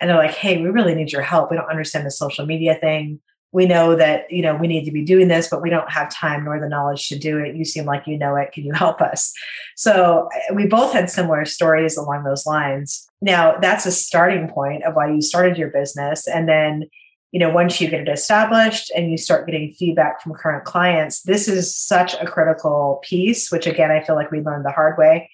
and 0.00 0.08
they're 0.08 0.16
like, 0.16 0.34
hey, 0.34 0.60
we 0.62 0.68
really 0.68 0.94
need 0.94 1.12
your 1.12 1.22
help. 1.22 1.50
We 1.50 1.56
don't 1.56 1.68
understand 1.68 2.06
the 2.06 2.10
social 2.10 2.46
media 2.46 2.74
thing. 2.76 3.20
We 3.50 3.66
know 3.66 3.96
that, 3.96 4.30
you 4.30 4.42
know, 4.42 4.54
we 4.54 4.68
need 4.68 4.84
to 4.84 4.92
be 4.92 5.04
doing 5.04 5.28
this, 5.28 5.48
but 5.48 5.62
we 5.62 5.70
don't 5.70 5.90
have 5.90 6.12
time 6.12 6.44
nor 6.44 6.60
the 6.60 6.68
knowledge 6.68 7.08
to 7.08 7.18
do 7.18 7.38
it. 7.38 7.56
You 7.56 7.64
seem 7.64 7.86
like 7.86 8.06
you 8.06 8.18
know 8.18 8.36
it. 8.36 8.52
Can 8.52 8.64
you 8.64 8.72
help 8.74 9.00
us? 9.00 9.32
So 9.74 10.28
eh, 10.34 10.52
we 10.52 10.66
both 10.66 10.92
had 10.92 11.10
similar 11.10 11.44
stories 11.46 11.96
along 11.96 12.24
those 12.24 12.46
lines. 12.46 13.08
Now, 13.20 13.56
that's 13.58 13.86
a 13.86 13.92
starting 13.92 14.48
point 14.48 14.84
of 14.84 14.94
why 14.94 15.10
you 15.10 15.22
started 15.22 15.56
your 15.56 15.70
business. 15.70 16.28
And 16.28 16.48
then, 16.48 16.84
you 17.32 17.40
know, 17.40 17.50
once 17.50 17.80
you 17.80 17.88
get 17.88 18.02
it 18.02 18.08
established 18.08 18.92
and 18.94 19.10
you 19.10 19.16
start 19.16 19.46
getting 19.46 19.72
feedback 19.72 20.22
from 20.22 20.34
current 20.34 20.64
clients, 20.64 21.22
this 21.22 21.48
is 21.48 21.74
such 21.74 22.14
a 22.14 22.26
critical 22.26 23.00
piece, 23.02 23.50
which 23.50 23.66
again, 23.66 23.90
I 23.90 24.04
feel 24.04 24.14
like 24.14 24.30
we 24.30 24.40
learned 24.40 24.66
the 24.66 24.72
hard 24.72 24.98
way. 24.98 25.30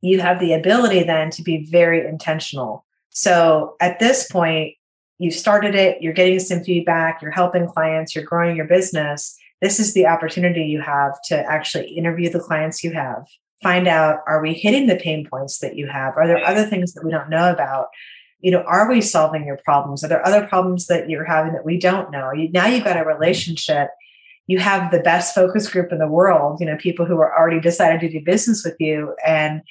You 0.00 0.20
have 0.20 0.40
the 0.40 0.52
ability 0.52 1.04
then 1.04 1.30
to 1.30 1.42
be 1.42 1.64
very 1.70 2.06
intentional 2.06 2.83
so 3.14 3.76
at 3.80 3.98
this 3.98 4.30
point, 4.30 4.74
you 5.18 5.30
started 5.30 5.74
it, 5.74 6.02
you're 6.02 6.12
getting 6.12 6.40
some 6.40 6.62
feedback, 6.62 7.22
you're 7.22 7.30
helping 7.30 7.66
clients, 7.66 8.14
you're 8.14 8.24
growing 8.24 8.56
your 8.56 8.66
business. 8.66 9.36
This 9.62 9.80
is 9.80 9.94
the 9.94 10.06
opportunity 10.06 10.64
you 10.64 10.82
have 10.82 11.14
to 11.26 11.36
actually 11.36 11.86
interview 11.96 12.28
the 12.28 12.40
clients 12.40 12.84
you 12.84 12.92
have, 12.92 13.24
find 13.62 13.88
out 13.88 14.18
are 14.26 14.42
we 14.42 14.52
hitting 14.52 14.88
the 14.88 14.96
pain 14.96 15.26
points 15.26 15.60
that 15.60 15.76
you 15.76 15.86
have? 15.86 16.16
Are 16.16 16.26
there 16.26 16.44
other 16.44 16.66
things 16.66 16.92
that 16.92 17.04
we 17.04 17.10
don't 17.10 17.30
know 17.30 17.50
about? 17.50 17.86
you 18.44 18.50
know, 18.50 18.62
are 18.64 18.90
we 18.90 19.00
solving 19.00 19.46
your 19.46 19.56
problems? 19.64 20.04
Are 20.04 20.08
there 20.08 20.26
other 20.26 20.46
problems 20.46 20.86
that 20.88 21.08
you're 21.08 21.24
having 21.24 21.54
that 21.54 21.64
we 21.64 21.78
don't 21.78 22.10
know? 22.10 22.30
You, 22.30 22.50
now 22.50 22.66
you've 22.66 22.84
got 22.84 22.98
a 23.00 23.02
relationship. 23.02 23.88
You 24.46 24.58
have 24.58 24.90
the 24.90 25.00
best 25.00 25.34
focus 25.34 25.66
group 25.70 25.90
in 25.90 25.98
the 25.98 26.06
world, 26.06 26.60
you 26.60 26.66
know, 26.66 26.76
people 26.76 27.06
who 27.06 27.18
are 27.20 27.34
already 27.34 27.58
decided 27.58 28.02
to 28.02 28.10
do 28.10 28.22
business 28.22 28.62
with 28.62 28.76
you. 28.78 29.14
And 29.26 29.62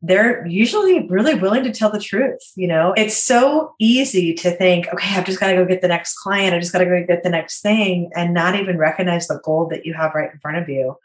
they're 0.00 0.46
usually 0.46 1.08
really 1.08 1.34
willing 1.34 1.64
to 1.64 1.72
tell 1.72 1.90
the 1.90 1.98
truth. 1.98 2.40
You 2.54 2.68
know, 2.68 2.92
it's 2.96 3.16
so 3.16 3.74
easy 3.80 4.32
to 4.34 4.50
think, 4.52 4.86
okay, 4.92 5.16
I've 5.16 5.26
just 5.26 5.40
got 5.40 5.48
to 5.48 5.54
go 5.54 5.64
get 5.64 5.80
the 5.80 5.88
next 5.88 6.18
client. 6.18 6.54
I 6.54 6.60
just 6.60 6.72
got 6.72 6.78
to 6.78 6.84
go 6.84 7.04
get 7.04 7.24
the 7.24 7.30
next 7.30 7.62
thing 7.62 8.10
and 8.14 8.32
not 8.32 8.54
even 8.54 8.78
recognize 8.78 9.26
the 9.26 9.40
goal 9.44 9.66
that 9.70 9.84
you 9.84 9.94
have 9.94 10.14
right 10.14 10.32
in 10.32 10.38
front 10.38 10.58
of 10.58 10.68
you. 10.68 10.96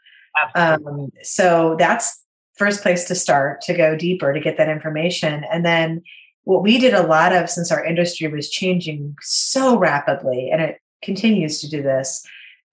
Um, 0.54 1.10
so 1.22 1.76
that's 1.78 2.22
first 2.56 2.82
place 2.82 3.04
to 3.04 3.14
start 3.14 3.60
to 3.62 3.74
go 3.74 3.96
deeper 3.96 4.32
to 4.32 4.40
get 4.40 4.56
that 4.58 4.68
information. 4.68 5.44
And 5.50 5.64
then 5.64 6.02
what 6.44 6.62
we 6.62 6.78
did 6.78 6.94
a 6.94 7.06
lot 7.06 7.32
of 7.32 7.50
since 7.50 7.72
our 7.72 7.84
industry 7.84 8.28
was 8.28 8.50
changing 8.50 9.16
so 9.22 9.76
rapidly, 9.76 10.50
and 10.52 10.60
it 10.60 10.78
continues 11.02 11.60
to 11.60 11.68
do 11.68 11.82
this, 11.82 12.24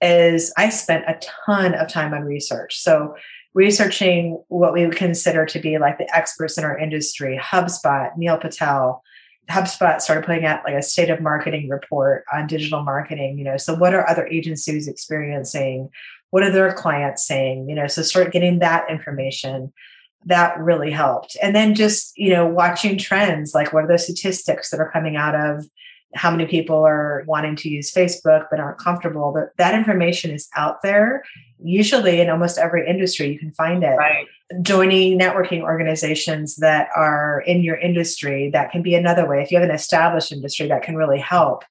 is 0.01 0.53
I 0.57 0.69
spent 0.69 1.05
a 1.07 1.19
ton 1.47 1.73
of 1.73 1.87
time 1.87 2.13
on 2.13 2.23
research. 2.23 2.79
So 2.79 3.15
researching 3.53 4.41
what 4.47 4.73
we 4.73 4.85
would 4.85 4.95
consider 4.95 5.45
to 5.45 5.59
be 5.59 5.77
like 5.77 5.97
the 5.97 6.15
experts 6.15 6.57
in 6.57 6.63
our 6.63 6.77
industry, 6.77 7.39
HubSpot, 7.41 8.09
Neil 8.17 8.37
Patel. 8.37 9.03
HubSpot 9.49 9.99
started 9.99 10.25
putting 10.25 10.45
out 10.45 10.63
like 10.63 10.75
a 10.75 10.81
state 10.81 11.09
of 11.09 11.19
marketing 11.19 11.67
report 11.67 12.23
on 12.31 12.47
digital 12.47 12.83
marketing. 12.83 13.37
You 13.37 13.43
know, 13.43 13.57
so 13.57 13.73
what 13.73 13.93
are 13.93 14.09
other 14.09 14.25
agencies 14.27 14.87
experiencing? 14.87 15.89
What 16.29 16.43
are 16.43 16.51
their 16.51 16.73
clients 16.73 17.27
saying? 17.27 17.67
You 17.67 17.75
know, 17.75 17.87
so 17.87 18.01
start 18.01 18.31
getting 18.31 18.59
that 18.59 18.89
information. 18.89 19.73
That 20.25 20.57
really 20.59 20.91
helped. 20.91 21.35
And 21.41 21.55
then 21.55 21.75
just, 21.75 22.13
you 22.15 22.29
know, 22.29 22.45
watching 22.45 22.97
trends, 22.97 23.53
like 23.53 23.73
what 23.73 23.83
are 23.83 23.87
the 23.87 23.97
statistics 23.97 24.69
that 24.69 24.79
are 24.79 24.91
coming 24.91 25.17
out 25.17 25.35
of 25.35 25.65
how 26.13 26.31
many 26.31 26.45
people 26.45 26.85
are 26.85 27.23
wanting 27.27 27.55
to 27.55 27.69
use 27.69 27.91
Facebook 27.91 28.47
but 28.49 28.59
aren't 28.59 28.77
comfortable. 28.77 29.31
That 29.33 29.55
that 29.57 29.73
information 29.73 30.31
is 30.31 30.49
out 30.55 30.81
there. 30.81 31.23
Usually 31.63 32.19
in 32.21 32.29
almost 32.29 32.57
every 32.57 32.87
industry 32.87 33.31
you 33.31 33.39
can 33.39 33.51
find 33.51 33.83
it. 33.83 33.97
Right. 33.97 34.27
Joining 34.61 35.17
networking 35.17 35.61
organizations 35.61 36.57
that 36.57 36.89
are 36.95 37.41
in 37.47 37.63
your 37.63 37.77
industry, 37.77 38.49
that 38.51 38.71
can 38.71 38.81
be 38.81 38.95
another 38.95 39.27
way. 39.27 39.41
If 39.41 39.51
you 39.51 39.59
have 39.59 39.69
an 39.69 39.73
established 39.73 40.31
industry, 40.31 40.67
that 40.67 40.83
can 40.83 40.95
really 40.95 41.19
help. 41.19 41.63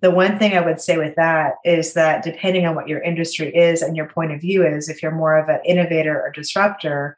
The 0.00 0.10
one 0.10 0.38
thing 0.38 0.56
I 0.56 0.60
would 0.60 0.80
say 0.80 0.96
with 0.96 1.14
that 1.16 1.54
is 1.64 1.92
that 1.92 2.24
depending 2.24 2.66
on 2.66 2.74
what 2.74 2.88
your 2.88 3.00
industry 3.00 3.54
is 3.54 3.82
and 3.82 3.96
your 3.96 4.08
point 4.08 4.32
of 4.32 4.40
view 4.40 4.66
is, 4.66 4.88
if 4.88 5.02
you're 5.02 5.12
more 5.12 5.36
of 5.36 5.48
an 5.48 5.60
innovator 5.64 6.20
or 6.20 6.32
disruptor, 6.32 7.16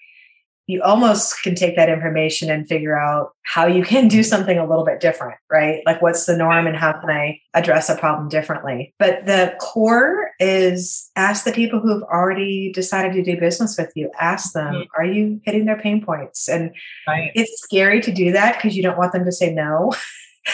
you 0.66 0.82
almost 0.82 1.42
can 1.42 1.54
take 1.54 1.76
that 1.76 1.90
information 1.90 2.50
and 2.50 2.66
figure 2.66 2.98
out 2.98 3.30
how 3.42 3.66
you 3.66 3.84
can 3.84 4.08
do 4.08 4.22
something 4.22 4.58
a 4.58 4.66
little 4.66 4.84
bit 4.84 4.98
different, 4.98 5.36
right? 5.50 5.82
Like 5.84 6.00
what's 6.00 6.24
the 6.24 6.36
norm 6.36 6.66
and 6.66 6.76
how 6.76 6.92
can 6.92 7.10
I 7.10 7.38
address 7.52 7.90
a 7.90 7.96
problem 7.96 8.28
differently? 8.30 8.94
But 8.98 9.26
the 9.26 9.54
core 9.60 10.30
is 10.40 11.10
ask 11.16 11.44
the 11.44 11.52
people 11.52 11.80
who've 11.80 12.02
already 12.04 12.72
decided 12.72 13.12
to 13.12 13.22
do 13.22 13.38
business 13.38 13.76
with 13.76 13.92
you, 13.94 14.10
ask 14.18 14.54
them, 14.54 14.74
mm-hmm. 14.74 15.00
are 15.00 15.04
you 15.04 15.40
hitting 15.44 15.66
their 15.66 15.78
pain 15.78 16.02
points? 16.02 16.48
And 16.48 16.74
right. 17.06 17.30
it's 17.34 17.60
scary 17.60 18.00
to 18.00 18.12
do 18.12 18.32
that 18.32 18.56
because 18.56 18.74
you 18.74 18.82
don't 18.82 18.98
want 18.98 19.12
them 19.12 19.26
to 19.26 19.32
say 19.32 19.52
no. 19.52 19.92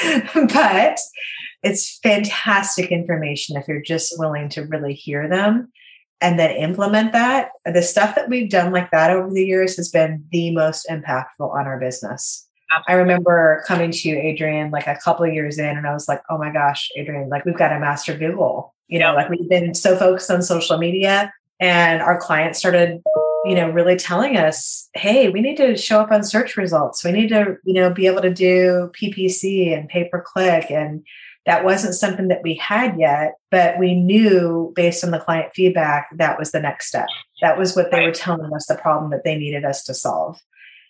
but 0.35 0.99
it's 1.63 1.99
fantastic 1.99 2.91
information 2.91 3.57
if 3.57 3.69
you're 3.69 3.83
just 3.83 4.19
willing 4.19 4.49
to 4.51 4.63
really 4.63 4.95
hear 4.95 5.29
them 5.29 5.71
and 6.21 6.39
then 6.39 6.51
implement 6.57 7.13
that. 7.13 7.51
The 7.65 7.83
stuff 7.83 8.15
that 8.15 8.29
we've 8.29 8.51
done 8.51 8.73
like 8.73 8.91
that 8.91 9.11
over 9.11 9.31
the 9.31 9.45
years 9.45 9.77
has 9.77 9.89
been 9.89 10.25
the 10.31 10.51
most 10.51 10.87
impactful 10.89 11.53
on 11.53 11.67
our 11.67 11.79
business. 11.79 12.47
I 12.87 12.93
remember 12.93 13.65
coming 13.67 13.91
to 13.91 14.09
you, 14.09 14.17
Adrienne, 14.17 14.71
like 14.71 14.87
a 14.87 14.99
couple 15.03 15.27
of 15.27 15.35
years 15.35 15.59
in, 15.59 15.77
and 15.77 15.87
I 15.87 15.93
was 15.93 16.07
like, 16.09 16.23
oh 16.31 16.39
my 16.39 16.53
gosh, 16.53 16.89
Adrienne, 16.99 17.29
like 17.29 17.45
we've 17.45 17.57
got 17.59 17.71
to 17.71 17.81
master 17.81 18.17
Google. 18.17 18.75
You 18.87 18.99
know, 18.99 19.15
like 19.15 19.29
we've 19.29 19.49
been 19.49 19.75
so 19.75 19.97
focused 19.97 20.31
on 20.31 20.43
social 20.43 20.79
media, 20.79 21.33
and 21.59 22.01
our 22.01 22.19
clients 22.21 22.59
started, 22.59 23.03
you 23.45 23.55
know, 23.55 23.71
really 23.71 23.97
telling 23.97 24.37
us, 24.37 24.89
hey, 24.95 25.29
we 25.29 25.41
need 25.41 25.57
to 25.57 25.77
show 25.77 26.01
up 26.01 26.13
on 26.13 26.23
search 26.23 26.57
results. 26.57 27.05
We 27.05 27.13
need 27.13 27.29
to, 27.31 27.57
you 27.65 27.75
know, 27.75 27.93
be 27.93 28.07
able 28.07 28.23
to 28.23 28.33
do 28.33 28.91
PPC 29.01 29.77
and 29.77 29.89
pay 29.89 30.09
per 30.09 30.21
click 30.21 30.71
and 30.71 31.05
that 31.47 31.65
wasn't 31.65 31.95
something 31.95 32.29
that 32.29 32.43
we 32.43 32.55
had 32.55 32.99
yet, 32.99 33.35
but 33.51 33.79
we 33.79 33.95
knew 33.95 34.73
based 34.77 35.03
on 35.03 35.11
the 35.11 35.19
client 35.19 35.53
feedback 35.55 36.09
that 36.17 36.39
was 36.39 36.53
the 36.53 36.61
next 36.61 36.89
step. 36.89 37.07
That 37.41 37.59
was 37.59 37.75
what 37.75 37.91
they 37.91 38.05
were 38.05 38.13
telling 38.13 38.53
us 38.55 38.67
the 38.67 38.75
problem 38.75 39.11
that 39.11 39.25
they 39.25 39.37
needed 39.37 39.65
us 39.65 39.83
to 39.85 39.95
solve. 39.95 40.39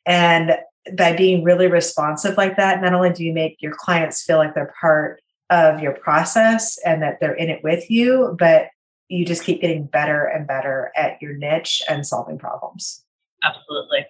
And 0.07 0.57
by 0.97 1.15
being 1.15 1.45
really 1.45 1.69
responsive 1.69 2.37
like 2.37 2.57
that, 2.57 2.81
not 2.81 2.95
only 2.95 3.11
do 3.11 3.25
you 3.25 3.33
make 3.33 3.59
your 3.61 3.75
clients 3.77 4.25
feel 4.25 4.39
like 4.39 4.55
they're 4.55 4.75
part 4.81 5.21
of 5.51 5.81
your 5.81 5.93
process 5.93 6.79
and 6.85 7.03
that 7.03 7.19
they're 7.21 7.35
in 7.35 7.51
it 7.51 7.63
with 7.63 7.91
you, 7.91 8.37
but 8.39 8.69
you 9.09 9.25
just 9.25 9.45
keep 9.45 9.61
getting 9.61 9.87
better 9.87 10.25
and 10.25 10.47
better 10.47 10.93
at 10.97 11.21
your 11.21 11.35
niche 11.35 11.83
and 11.89 12.07
solving 12.07 12.39
problems. 12.39 13.05
Absolutely. 13.43 14.07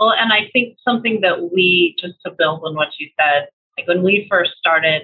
Well, 0.00 0.12
and 0.12 0.32
I 0.32 0.48
think 0.52 0.76
something 0.86 1.20
that 1.20 1.52
we, 1.52 1.94
just 2.00 2.14
to 2.24 2.32
build 2.32 2.62
on 2.64 2.74
what 2.74 2.88
you 2.98 3.08
said, 3.20 3.48
like 3.78 3.86
when 3.86 4.02
we 4.02 4.26
first 4.30 4.52
started 4.58 5.02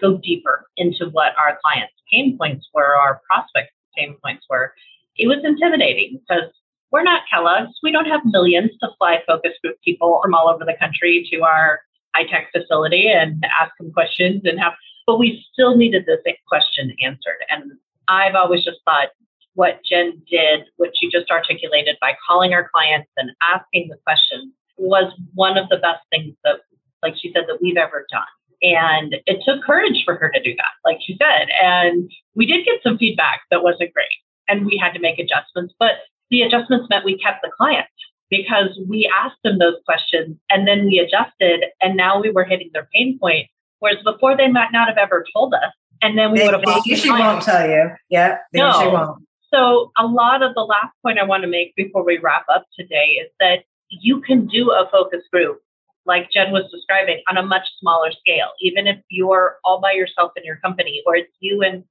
go 0.00 0.18
deeper 0.18 0.66
into 0.76 1.08
what 1.10 1.32
our 1.38 1.58
clients' 1.64 1.94
pain 2.10 2.36
points 2.38 2.68
were, 2.74 2.96
our 2.96 3.20
prospects' 3.28 3.72
pain 3.96 4.16
points 4.22 4.44
were, 4.48 4.72
it 5.16 5.26
was 5.26 5.38
intimidating 5.44 6.20
because 6.20 6.50
we're 6.92 7.02
not 7.02 7.22
Kellogg's. 7.30 7.78
We 7.82 7.92
don't 7.92 8.06
have 8.06 8.20
millions 8.24 8.70
to 8.80 8.88
fly 8.98 9.22
focus 9.26 9.52
group 9.62 9.76
people 9.84 10.20
from 10.22 10.34
all 10.34 10.48
over 10.48 10.64
the 10.64 10.76
country 10.78 11.26
to 11.32 11.42
our 11.42 11.80
high 12.14 12.24
tech 12.24 12.50
facility 12.52 13.08
and 13.08 13.44
ask 13.60 13.72
them 13.78 13.92
questions 13.92 14.42
and 14.44 14.58
have, 14.60 14.72
but 15.06 15.18
we 15.18 15.44
still 15.52 15.76
needed 15.76 16.06
this 16.06 16.20
question 16.48 16.94
answered. 17.02 17.38
And 17.50 17.72
I've 18.08 18.34
always 18.34 18.64
just 18.64 18.78
thought 18.84 19.08
what 19.54 19.80
Jen 19.84 20.22
did, 20.30 20.64
what 20.76 20.90
she 20.94 21.10
just 21.10 21.30
articulated 21.30 21.96
by 22.00 22.12
calling 22.26 22.52
our 22.52 22.68
clients 22.68 23.08
and 23.16 23.30
asking 23.42 23.88
the 23.88 23.96
questions 24.04 24.52
was 24.76 25.12
one 25.34 25.56
of 25.56 25.68
the 25.70 25.78
best 25.78 26.00
things 26.10 26.34
that, 26.44 26.60
like 27.02 27.14
she 27.18 27.32
said, 27.34 27.44
that 27.48 27.58
we've 27.60 27.76
ever 27.76 28.06
done. 28.10 28.22
And 28.62 29.16
it 29.26 29.42
took 29.44 29.62
courage 29.64 30.02
for 30.04 30.16
her 30.16 30.30
to 30.30 30.42
do 30.42 30.54
that, 30.56 30.72
like 30.84 30.98
she 31.04 31.16
said. 31.20 31.48
And 31.62 32.10
we 32.34 32.46
did 32.46 32.64
get 32.64 32.82
some 32.82 32.98
feedback 32.98 33.40
that 33.50 33.62
wasn't 33.62 33.92
great. 33.92 34.08
And 34.48 34.64
we 34.64 34.80
had 34.82 34.92
to 34.92 35.00
make 35.00 35.18
adjustments. 35.18 35.74
But 35.78 35.92
the 36.30 36.42
adjustments 36.42 36.86
meant 36.88 37.04
we 37.04 37.18
kept 37.18 37.42
the 37.42 37.50
client 37.56 37.86
because 38.30 38.78
we 38.88 39.10
asked 39.14 39.38
them 39.44 39.58
those 39.58 39.76
questions 39.84 40.36
and 40.50 40.66
then 40.66 40.86
we 40.86 40.98
adjusted. 40.98 41.66
And 41.80 41.96
now 41.96 42.20
we 42.20 42.30
were 42.30 42.44
hitting 42.44 42.70
their 42.72 42.88
pain 42.94 43.18
point. 43.20 43.48
Whereas 43.80 43.98
before 44.04 44.36
they 44.36 44.48
might 44.48 44.72
not 44.72 44.88
have 44.88 44.98
ever 44.98 45.24
told 45.34 45.54
us. 45.54 45.72
And 46.02 46.16
then 46.16 46.32
we 46.32 46.42
would 46.42 46.52
have 46.52 46.62
they 46.62 46.90
usually 46.90 47.18
won't 47.18 47.42
tell 47.42 47.68
you. 47.68 47.90
Yeah. 48.10 48.38
They 48.52 48.60
no. 48.60 48.68
usually 48.68 48.92
won't. 48.92 49.26
So 49.52 49.92
a 49.98 50.06
lot 50.06 50.42
of 50.42 50.54
the 50.54 50.62
last 50.62 50.92
point 51.02 51.18
I 51.18 51.24
want 51.24 51.42
to 51.42 51.48
make 51.48 51.74
before 51.76 52.04
we 52.04 52.18
wrap 52.18 52.44
up 52.52 52.64
today 52.78 53.18
is 53.22 53.30
that 53.40 53.60
you 53.88 54.20
can 54.20 54.46
do 54.46 54.72
a 54.72 54.88
focus 54.90 55.22
group 55.32 55.60
like 56.06 56.30
Jen 56.30 56.52
was 56.52 56.70
describing, 56.72 57.22
on 57.28 57.36
a 57.36 57.42
much 57.42 57.66
smaller 57.80 58.10
scale. 58.12 58.48
Even 58.60 58.86
if 58.86 58.98
you're 59.08 59.56
all 59.64 59.80
by 59.80 59.92
yourself 59.92 60.32
in 60.36 60.44
your 60.44 60.56
company, 60.56 61.02
or 61.06 61.16
it's 61.16 61.32
you 61.40 61.62
and 61.62 61.84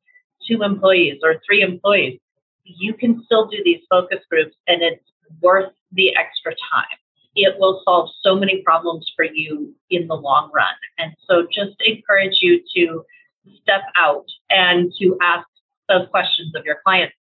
two 0.47 0.61
employees 0.63 1.19
or 1.23 1.41
three 1.45 1.61
employees, 1.61 2.19
you 2.63 2.93
can 2.93 3.23
still 3.25 3.47
do 3.47 3.57
these 3.63 3.81
focus 3.89 4.19
groups 4.29 4.55
and 4.67 4.81
it's 4.81 5.03
worth 5.41 5.71
the 5.91 6.15
extra 6.15 6.53
time. 6.71 6.97
It 7.35 7.55
will 7.59 7.81
solve 7.83 8.09
so 8.21 8.35
many 8.35 8.61
problems 8.61 9.11
for 9.15 9.25
you 9.25 9.73
in 9.89 10.07
the 10.07 10.15
long 10.15 10.49
run. 10.53 10.73
And 10.97 11.13
so 11.27 11.47
just 11.51 11.75
encourage 11.85 12.37
you 12.41 12.61
to 12.75 13.03
step 13.61 13.81
out 13.97 14.25
and 14.49 14.91
to 14.99 15.17
ask 15.21 15.47
those 15.89 16.07
questions 16.09 16.53
of 16.55 16.65
your 16.65 16.77
clients. 16.83 17.15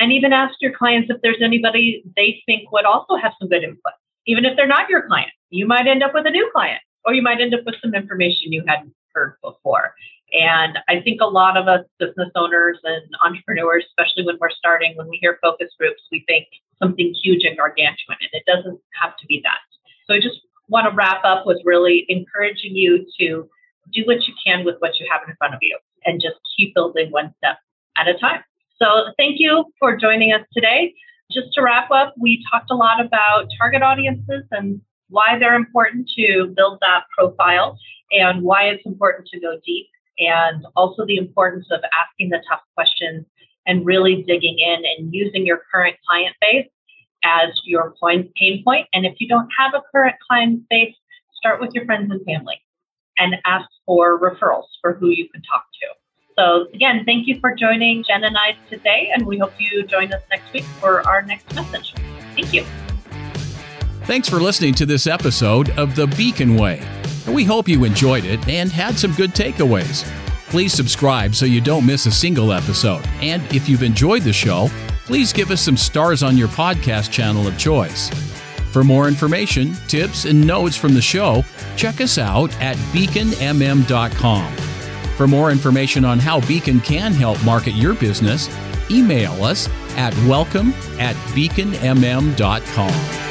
And 0.00 0.12
even 0.12 0.32
ask 0.32 0.54
your 0.60 0.72
clients 0.72 1.10
if 1.10 1.20
there's 1.22 1.42
anybody 1.42 2.02
they 2.16 2.42
think 2.46 2.72
would 2.72 2.84
also 2.84 3.16
have 3.16 3.32
some 3.38 3.48
good 3.48 3.62
input, 3.62 3.92
even 4.26 4.44
if 4.44 4.56
they're 4.56 4.66
not 4.66 4.88
your 4.88 5.06
client 5.06 5.30
you 5.50 5.66
might 5.66 5.86
end 5.86 6.02
up 6.02 6.14
with 6.14 6.26
a 6.26 6.30
new 6.30 6.48
client 6.52 6.80
or 7.04 7.12
you 7.12 7.22
might 7.22 7.40
end 7.40 7.54
up 7.54 7.60
with 7.66 7.74
some 7.82 7.94
information 7.94 8.52
you 8.52 8.62
hadn't 8.66 8.94
heard 9.14 9.34
before. 9.42 9.94
And 10.32 10.78
I 10.88 11.00
think 11.00 11.20
a 11.20 11.26
lot 11.26 11.56
of 11.56 11.66
us 11.66 11.84
business 11.98 12.30
owners 12.36 12.78
and 12.84 13.02
entrepreneurs, 13.24 13.84
especially 13.88 14.24
when 14.24 14.38
we're 14.40 14.50
starting, 14.50 14.96
when 14.96 15.08
we 15.08 15.18
hear 15.20 15.38
focus 15.42 15.68
groups, 15.76 16.00
we 16.12 16.24
think 16.28 16.46
something 16.80 17.12
huge 17.20 17.44
and 17.44 17.56
gargantuan, 17.56 18.16
and 18.20 18.30
it 18.32 18.44
doesn't 18.46 18.80
have 19.00 19.16
to 19.16 19.26
be 19.26 19.40
that. 19.42 19.58
So 20.06 20.14
I 20.14 20.20
just 20.20 20.38
want 20.68 20.88
to 20.88 20.94
wrap 20.94 21.24
up 21.24 21.46
with 21.46 21.58
really 21.64 22.06
encouraging 22.08 22.76
you 22.76 23.04
to 23.18 23.48
do 23.92 24.04
what 24.04 24.22
you 24.28 24.34
can 24.46 24.64
with 24.64 24.76
what 24.78 25.00
you 25.00 25.06
have 25.10 25.28
in 25.28 25.34
front 25.36 25.54
of 25.54 25.58
you 25.62 25.76
and 26.04 26.20
just 26.20 26.36
keep 26.56 26.74
building 26.74 27.10
one 27.10 27.34
step 27.38 27.58
at 27.96 28.06
a 28.06 28.14
time. 28.18 28.42
So 28.80 29.12
thank 29.18 29.40
you 29.40 29.64
for 29.80 29.96
joining 29.96 30.32
us 30.32 30.42
today. 30.54 30.94
Just 31.32 31.52
to 31.54 31.62
wrap 31.62 31.90
up, 31.90 32.14
we 32.18 32.44
talked 32.50 32.70
a 32.70 32.74
lot 32.74 33.04
about 33.04 33.46
target 33.56 33.82
audiences 33.82 34.44
and 34.50 34.80
why 35.08 35.38
they're 35.38 35.54
important 35.54 36.08
to 36.16 36.52
build 36.56 36.78
that 36.80 37.04
profile 37.16 37.78
and 38.10 38.42
why 38.42 38.64
it's 38.64 38.84
important 38.84 39.28
to 39.28 39.40
go 39.40 39.58
deep 39.64 39.86
and 40.18 40.66
also 40.76 41.06
the 41.06 41.16
importance 41.16 41.66
of 41.70 41.80
asking 41.98 42.30
the 42.30 42.42
tough 42.48 42.60
questions 42.74 43.24
and 43.66 43.86
really 43.86 44.24
digging 44.26 44.58
in 44.58 44.82
and 44.84 45.14
using 45.14 45.46
your 45.46 45.62
current 45.72 45.96
client 46.08 46.34
base 46.40 46.68
as 47.22 47.48
your 47.64 47.94
pain 48.36 48.62
point. 48.64 48.88
And 48.92 49.06
if 49.06 49.14
you 49.20 49.28
don't 49.28 49.48
have 49.56 49.74
a 49.74 49.82
current 49.92 50.16
client 50.26 50.62
base, 50.68 50.94
start 51.34 51.60
with 51.60 51.70
your 51.74 51.84
friends 51.84 52.10
and 52.10 52.24
family 52.24 52.60
and 53.18 53.36
ask 53.46 53.68
for 53.86 54.18
referrals 54.20 54.66
for 54.80 54.94
who 54.94 55.08
you 55.08 55.28
can 55.28 55.42
talk 55.42 55.66
to. 55.82 55.99
So, 56.40 56.68
again, 56.72 57.04
thank 57.04 57.26
you 57.26 57.38
for 57.38 57.54
joining 57.54 58.02
Jen 58.02 58.24
and 58.24 58.34
I 58.34 58.56
today, 58.70 59.10
and 59.12 59.26
we 59.26 59.36
hope 59.36 59.52
you 59.58 59.82
join 59.82 60.10
us 60.10 60.22
next 60.30 60.50
week 60.54 60.64
for 60.80 61.06
our 61.06 61.20
next 61.20 61.54
message. 61.54 61.92
Thank 62.34 62.54
you. 62.54 62.64
Thanks 64.04 64.26
for 64.26 64.40
listening 64.40 64.72
to 64.76 64.86
this 64.86 65.06
episode 65.06 65.68
of 65.78 65.94
The 65.94 66.06
Beacon 66.06 66.56
Way. 66.56 66.82
We 67.28 67.44
hope 67.44 67.68
you 67.68 67.84
enjoyed 67.84 68.24
it 68.24 68.48
and 68.48 68.72
had 68.72 68.98
some 68.98 69.12
good 69.12 69.32
takeaways. 69.32 70.04
Please 70.48 70.72
subscribe 70.72 71.34
so 71.34 71.44
you 71.44 71.60
don't 71.60 71.84
miss 71.84 72.06
a 72.06 72.10
single 72.10 72.54
episode. 72.54 73.06
And 73.20 73.42
if 73.54 73.68
you've 73.68 73.82
enjoyed 73.82 74.22
the 74.22 74.32
show, 74.32 74.68
please 75.04 75.34
give 75.34 75.50
us 75.50 75.60
some 75.60 75.76
stars 75.76 76.22
on 76.22 76.38
your 76.38 76.48
podcast 76.48 77.10
channel 77.10 77.46
of 77.46 77.58
choice. 77.58 78.08
For 78.72 78.82
more 78.82 79.08
information, 79.08 79.74
tips, 79.88 80.24
and 80.24 80.46
notes 80.46 80.74
from 80.74 80.94
the 80.94 81.02
show, 81.02 81.44
check 81.76 82.00
us 82.00 82.16
out 82.16 82.50
at 82.62 82.76
beaconmm.com. 82.94 84.69
For 85.20 85.28
more 85.28 85.50
information 85.50 86.06
on 86.06 86.18
how 86.18 86.40
Beacon 86.48 86.80
can 86.80 87.12
help 87.12 87.44
market 87.44 87.72
your 87.72 87.92
business, 87.92 88.48
email 88.90 89.44
us 89.44 89.68
at 89.94 90.16
welcome 90.26 90.72
at 90.98 91.14
beaconmm.com. 91.34 93.29